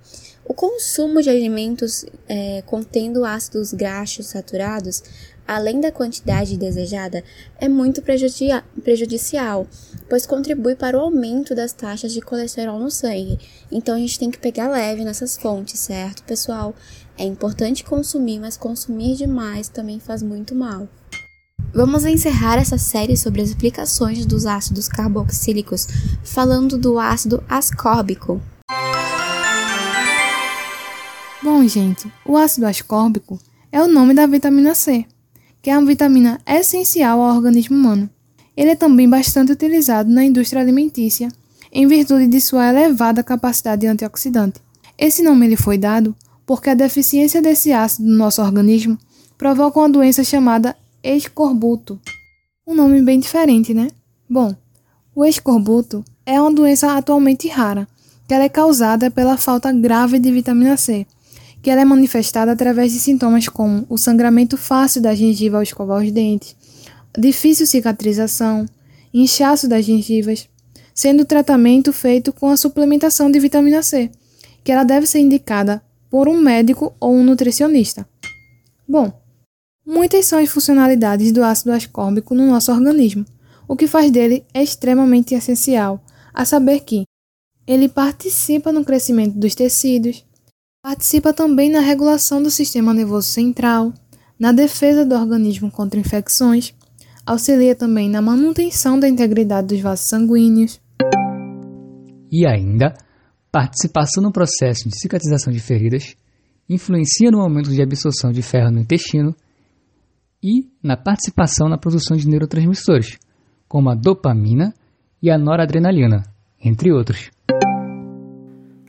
O 0.46 0.52
consumo 0.52 1.22
de 1.22 1.30
alimentos 1.30 2.04
é, 2.28 2.62
contendo 2.66 3.24
ácidos 3.24 3.72
graxos 3.72 4.26
saturados 4.26 5.02
além 5.46 5.80
da 5.80 5.92
quantidade 5.92 6.56
desejada, 6.56 7.22
é 7.60 7.68
muito 7.68 8.02
prejudicial, 8.02 9.66
pois 10.08 10.26
contribui 10.26 10.74
para 10.74 10.96
o 10.96 11.00
aumento 11.00 11.54
das 11.54 11.72
taxas 11.72 12.12
de 12.12 12.20
colesterol 12.20 12.78
no 12.78 12.90
sangue. 12.90 13.38
Então 13.70 13.94
a 13.94 13.98
gente 13.98 14.18
tem 14.18 14.30
que 14.30 14.38
pegar 14.38 14.68
leve 14.68 15.04
nessas 15.04 15.36
fontes, 15.36 15.78
certo, 15.80 16.22
pessoal? 16.24 16.74
É 17.16 17.24
importante 17.24 17.84
consumir, 17.84 18.40
mas 18.40 18.56
consumir 18.56 19.16
demais 19.16 19.68
também 19.68 20.00
faz 20.00 20.22
muito 20.22 20.54
mal. 20.54 20.88
Vamos 21.72 22.04
encerrar 22.04 22.58
essa 22.58 22.78
série 22.78 23.16
sobre 23.16 23.42
as 23.42 23.52
aplicações 23.52 24.24
dos 24.26 24.46
ácidos 24.46 24.88
carboxílicos 24.88 25.88
falando 26.22 26.78
do 26.78 26.98
ácido 26.98 27.42
ascórbico. 27.48 28.40
Bom, 31.42 31.66
gente, 31.66 32.10
o 32.24 32.36
ácido 32.36 32.66
ascórbico 32.66 33.38
é 33.70 33.82
o 33.82 33.86
nome 33.86 34.14
da 34.14 34.26
vitamina 34.26 34.74
C, 34.74 35.04
que 35.64 35.70
é 35.70 35.78
uma 35.78 35.86
vitamina 35.86 36.38
essencial 36.46 37.22
ao 37.22 37.34
organismo 37.34 37.74
humano. 37.74 38.10
Ele 38.54 38.72
é 38.72 38.76
também 38.76 39.08
bastante 39.08 39.50
utilizado 39.50 40.10
na 40.10 40.22
indústria 40.22 40.60
alimentícia, 40.60 41.30
em 41.72 41.86
virtude 41.86 42.26
de 42.26 42.38
sua 42.38 42.68
elevada 42.68 43.22
capacidade 43.22 43.86
antioxidante. 43.86 44.60
Esse 44.98 45.22
nome 45.22 45.48
lhe 45.48 45.56
foi 45.56 45.78
dado 45.78 46.14
porque 46.44 46.68
a 46.68 46.74
deficiência 46.74 47.40
desse 47.40 47.72
ácido 47.72 48.06
no 48.06 48.14
nosso 48.14 48.42
organismo 48.42 48.98
provoca 49.38 49.80
uma 49.80 49.88
doença 49.88 50.22
chamada 50.22 50.76
escorbuto. 51.02 51.98
Um 52.66 52.74
nome 52.74 53.00
bem 53.00 53.18
diferente, 53.18 53.72
né? 53.72 53.88
Bom, 54.28 54.54
o 55.14 55.24
escorbuto 55.24 56.04
é 56.26 56.38
uma 56.38 56.52
doença 56.52 56.94
atualmente 56.94 57.48
rara, 57.48 57.88
que 58.28 58.34
é 58.34 58.48
causada 58.50 59.10
pela 59.10 59.38
falta 59.38 59.72
grave 59.72 60.18
de 60.18 60.30
vitamina 60.30 60.76
C, 60.76 61.06
que 61.64 61.70
ela 61.70 61.80
é 61.80 61.84
manifestada 61.84 62.52
através 62.52 62.92
de 62.92 62.98
sintomas 62.98 63.48
como 63.48 63.86
o 63.88 63.96
sangramento 63.96 64.54
fácil 64.54 65.00
da 65.00 65.14
gengiva 65.14 65.56
ao 65.56 65.62
escovar 65.62 66.04
os 66.04 66.12
dentes, 66.12 66.54
difícil 67.18 67.66
cicatrização, 67.66 68.66
inchaço 69.14 69.66
das 69.66 69.82
gengivas, 69.82 70.46
sendo 70.94 71.22
o 71.22 71.24
tratamento 71.24 71.90
feito 71.90 72.34
com 72.34 72.50
a 72.50 72.56
suplementação 72.58 73.30
de 73.30 73.40
vitamina 73.40 73.82
C, 73.82 74.10
que 74.62 74.70
ela 74.70 74.84
deve 74.84 75.06
ser 75.06 75.20
indicada 75.20 75.82
por 76.10 76.28
um 76.28 76.38
médico 76.38 76.94
ou 77.00 77.14
um 77.14 77.24
nutricionista. 77.24 78.06
Bom, 78.86 79.10
muitas 79.86 80.26
são 80.26 80.38
as 80.38 80.50
funcionalidades 80.50 81.32
do 81.32 81.42
ácido 81.42 81.72
ascórbico 81.72 82.34
no 82.34 82.46
nosso 82.46 82.70
organismo, 82.72 83.24
o 83.66 83.74
que 83.74 83.86
faz 83.86 84.10
dele 84.10 84.44
extremamente 84.54 85.34
essencial, 85.34 86.04
a 86.34 86.44
saber 86.44 86.80
que 86.80 87.04
ele 87.66 87.88
participa 87.88 88.70
no 88.70 88.84
crescimento 88.84 89.38
dos 89.38 89.54
tecidos, 89.54 90.26
Participa 90.84 91.32
também 91.32 91.70
na 91.70 91.80
regulação 91.80 92.42
do 92.42 92.50
sistema 92.50 92.92
nervoso 92.92 93.26
central, 93.26 93.90
na 94.38 94.52
defesa 94.52 95.02
do 95.02 95.14
organismo 95.14 95.70
contra 95.70 95.98
infecções, 95.98 96.74
auxilia 97.24 97.74
também 97.74 98.06
na 98.10 98.20
manutenção 98.20 99.00
da 99.00 99.08
integridade 99.08 99.68
dos 99.68 99.80
vasos 99.80 100.10
sanguíneos. 100.10 100.78
E 102.30 102.46
ainda, 102.46 102.92
participação 103.50 104.22
no 104.22 104.30
processo 104.30 104.86
de 104.86 105.00
cicatrização 105.00 105.50
de 105.50 105.58
feridas, 105.58 106.14
influencia 106.68 107.30
no 107.30 107.40
aumento 107.40 107.70
de 107.70 107.80
absorção 107.80 108.30
de 108.30 108.42
ferro 108.42 108.70
no 108.70 108.80
intestino 108.80 109.34
e 110.42 110.68
na 110.82 110.98
participação 110.98 111.66
na 111.66 111.78
produção 111.78 112.14
de 112.14 112.28
neurotransmissores, 112.28 113.18
como 113.66 113.88
a 113.88 113.94
dopamina 113.94 114.74
e 115.22 115.30
a 115.30 115.38
noradrenalina, 115.38 116.24
entre 116.62 116.92
outros. 116.92 117.30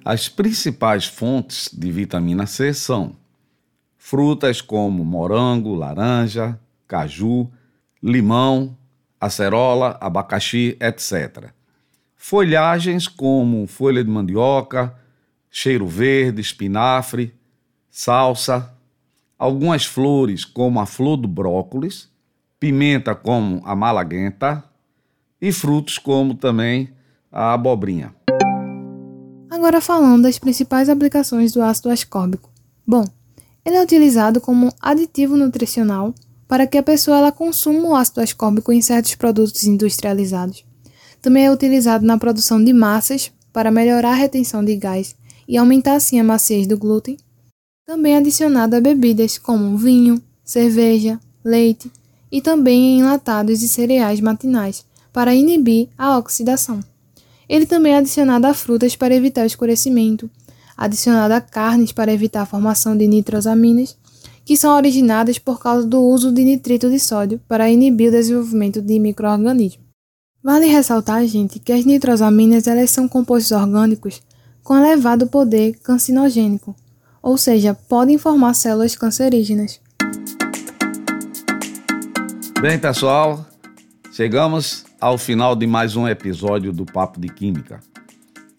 As 0.07 0.29
principais 0.29 1.07
fontes 1.07 1.67
de 1.73 1.91
vitamina 1.91 2.45
C 2.45 2.75
são 2.75 3.15
frutas 3.97 4.61
como 4.61 5.03
morango, 5.03 5.73
laranja, 5.73 6.59
caju, 6.87 7.49
limão, 8.03 8.77
acerola, 9.19 9.97
abacaxi, 9.99 10.77
etc. 10.79 11.49
Folhagens 12.15 13.07
como 13.07 13.65
folha 13.65 14.03
de 14.03 14.09
mandioca, 14.11 14.95
cheiro 15.49 15.87
verde, 15.87 16.39
espinafre, 16.39 17.33
salsa, 17.89 18.71
algumas 19.39 19.85
flores 19.85 20.45
como 20.45 20.79
a 20.79 20.85
flor 20.85 21.17
do 21.17 21.27
brócolis, 21.27 22.11
pimenta 22.59 23.15
como 23.15 23.59
a 23.65 23.75
malaguenta 23.75 24.63
e 25.41 25.51
frutos 25.51 25.97
como 25.97 26.35
também 26.35 26.93
a 27.31 27.53
abobrinha. 27.53 28.13
Agora 29.55 29.79
falando 29.79 30.23
das 30.23 30.37
principais 30.37 30.89
aplicações 30.89 31.53
do 31.53 31.61
ácido 31.61 31.89
ascórbico. 31.89 32.49
Bom, 32.85 33.05
ele 33.63 33.77
é 33.77 33.81
utilizado 33.81 34.41
como 34.41 34.69
aditivo 34.81 35.37
nutricional 35.37 36.13
para 36.45 36.67
que 36.67 36.77
a 36.77 36.83
pessoa 36.83 37.19
ela 37.19 37.31
consuma 37.31 37.87
o 37.87 37.95
ácido 37.95 38.19
ascórbico 38.19 38.73
em 38.73 38.81
certos 38.81 39.15
produtos 39.15 39.63
industrializados. 39.63 40.65
Também 41.21 41.45
é 41.45 41.51
utilizado 41.51 42.05
na 42.05 42.17
produção 42.17 42.61
de 42.61 42.73
massas 42.73 43.31
para 43.53 43.71
melhorar 43.71 44.11
a 44.11 44.15
retenção 44.15 44.61
de 44.61 44.75
gás 44.75 45.15
e 45.47 45.55
aumentar 45.55 45.93
assim 45.93 46.19
a 46.19 46.23
maciez 46.23 46.67
do 46.67 46.77
glúten. 46.77 47.15
Também 47.85 48.15
é 48.15 48.17
adicionado 48.17 48.75
a 48.75 48.81
bebidas 48.81 49.37
como 49.37 49.77
vinho, 49.77 50.21
cerveja, 50.43 51.17
leite 51.45 51.89
e 52.29 52.41
também 52.41 52.97
em 52.97 52.99
enlatados 52.99 53.63
e 53.63 53.69
cereais 53.69 54.19
matinais 54.19 54.85
para 55.13 55.33
inibir 55.33 55.87
a 55.97 56.17
oxidação. 56.17 56.81
Ele 57.47 57.65
também 57.65 57.93
é 57.93 57.97
adicionado 57.97 58.47
a 58.47 58.53
frutas 58.53 58.95
para 58.95 59.15
evitar 59.15 59.43
o 59.43 59.47
escurecimento, 59.47 60.29
adicionado 60.75 61.33
a 61.33 61.41
carnes 61.41 61.91
para 61.91 62.13
evitar 62.13 62.41
a 62.41 62.45
formação 62.45 62.97
de 62.97 63.07
nitrosaminas, 63.07 63.97
que 64.43 64.57
são 64.57 64.75
originadas 64.75 65.39
por 65.39 65.59
causa 65.59 65.87
do 65.87 66.01
uso 66.01 66.31
de 66.31 66.43
nitrito 66.43 66.89
de 66.89 66.99
sódio 66.99 67.39
para 67.47 67.69
inibir 67.69 68.09
o 68.09 68.11
desenvolvimento 68.11 68.81
de 68.81 68.99
microorganismos. 68.99 69.85
Vale 70.43 70.67
ressaltar, 70.67 71.25
gente, 71.25 71.57
que 71.59 71.71
as 71.71 71.85
nitrosaminas 71.85 72.67
elas 72.67 72.91
são 72.91 73.07
compostos 73.07 73.51
orgânicos 73.51 74.21
com 74.63 74.75
elevado 74.75 75.25
poder 75.27 75.79
cancinogênico, 75.79 76.75
ou 77.21 77.37
seja, 77.37 77.73
podem 77.73 78.19
formar 78.19 78.53
células 78.53 78.95
cancerígenas. 78.95 79.79
Bem, 82.61 82.77
pessoal, 82.79 83.45
chegamos 84.11 84.85
ao 85.05 85.19
final 85.19 85.55
de 85.55 85.67
mais 85.67 85.95
um 85.95 86.07
episódio 86.07 86.73
do 86.73 86.83
Papo 86.83 87.19
de 87.19 87.29
Química. 87.29 87.79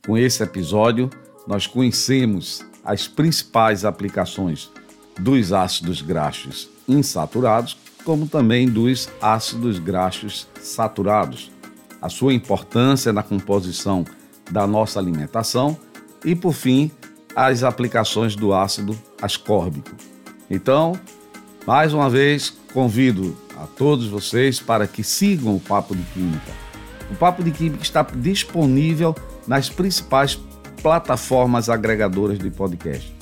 Com 0.06 0.16
esse 0.16 0.44
episódio, 0.44 1.10
nós 1.44 1.66
conhecemos 1.66 2.64
as 2.84 3.08
principais 3.08 3.84
aplicações 3.84 4.70
dos 5.18 5.52
ácidos 5.52 6.00
graxos 6.00 6.70
insaturados, 6.86 7.76
como 8.04 8.28
também 8.28 8.68
dos 8.68 9.08
ácidos 9.20 9.80
graxos 9.80 10.46
saturados, 10.62 11.50
a 12.00 12.08
sua 12.08 12.32
importância 12.32 13.12
na 13.12 13.24
composição 13.24 14.04
da 14.48 14.68
nossa 14.68 15.00
alimentação 15.00 15.76
e, 16.24 16.36
por 16.36 16.52
fim, 16.52 16.92
as 17.34 17.64
aplicações 17.64 18.36
do 18.36 18.54
ácido 18.54 18.96
ascórbico. 19.20 19.96
Então, 20.48 20.92
mais 21.66 21.92
uma 21.92 22.08
vez, 22.08 22.56
convido 22.72 23.36
a 23.56 23.66
todos 23.66 24.06
vocês 24.06 24.60
para 24.60 24.86
que 24.86 25.02
sigam 25.02 25.56
o 25.56 25.60
Papo 25.60 25.96
de 25.96 26.02
Química. 26.12 26.52
O 27.10 27.14
Papo 27.14 27.42
de 27.42 27.50
Química 27.50 27.82
está 27.82 28.02
disponível 28.02 29.16
nas 29.46 29.70
principais 29.70 30.38
plataformas 30.82 31.70
agregadoras 31.70 32.38
de 32.38 32.50
podcast. 32.50 33.14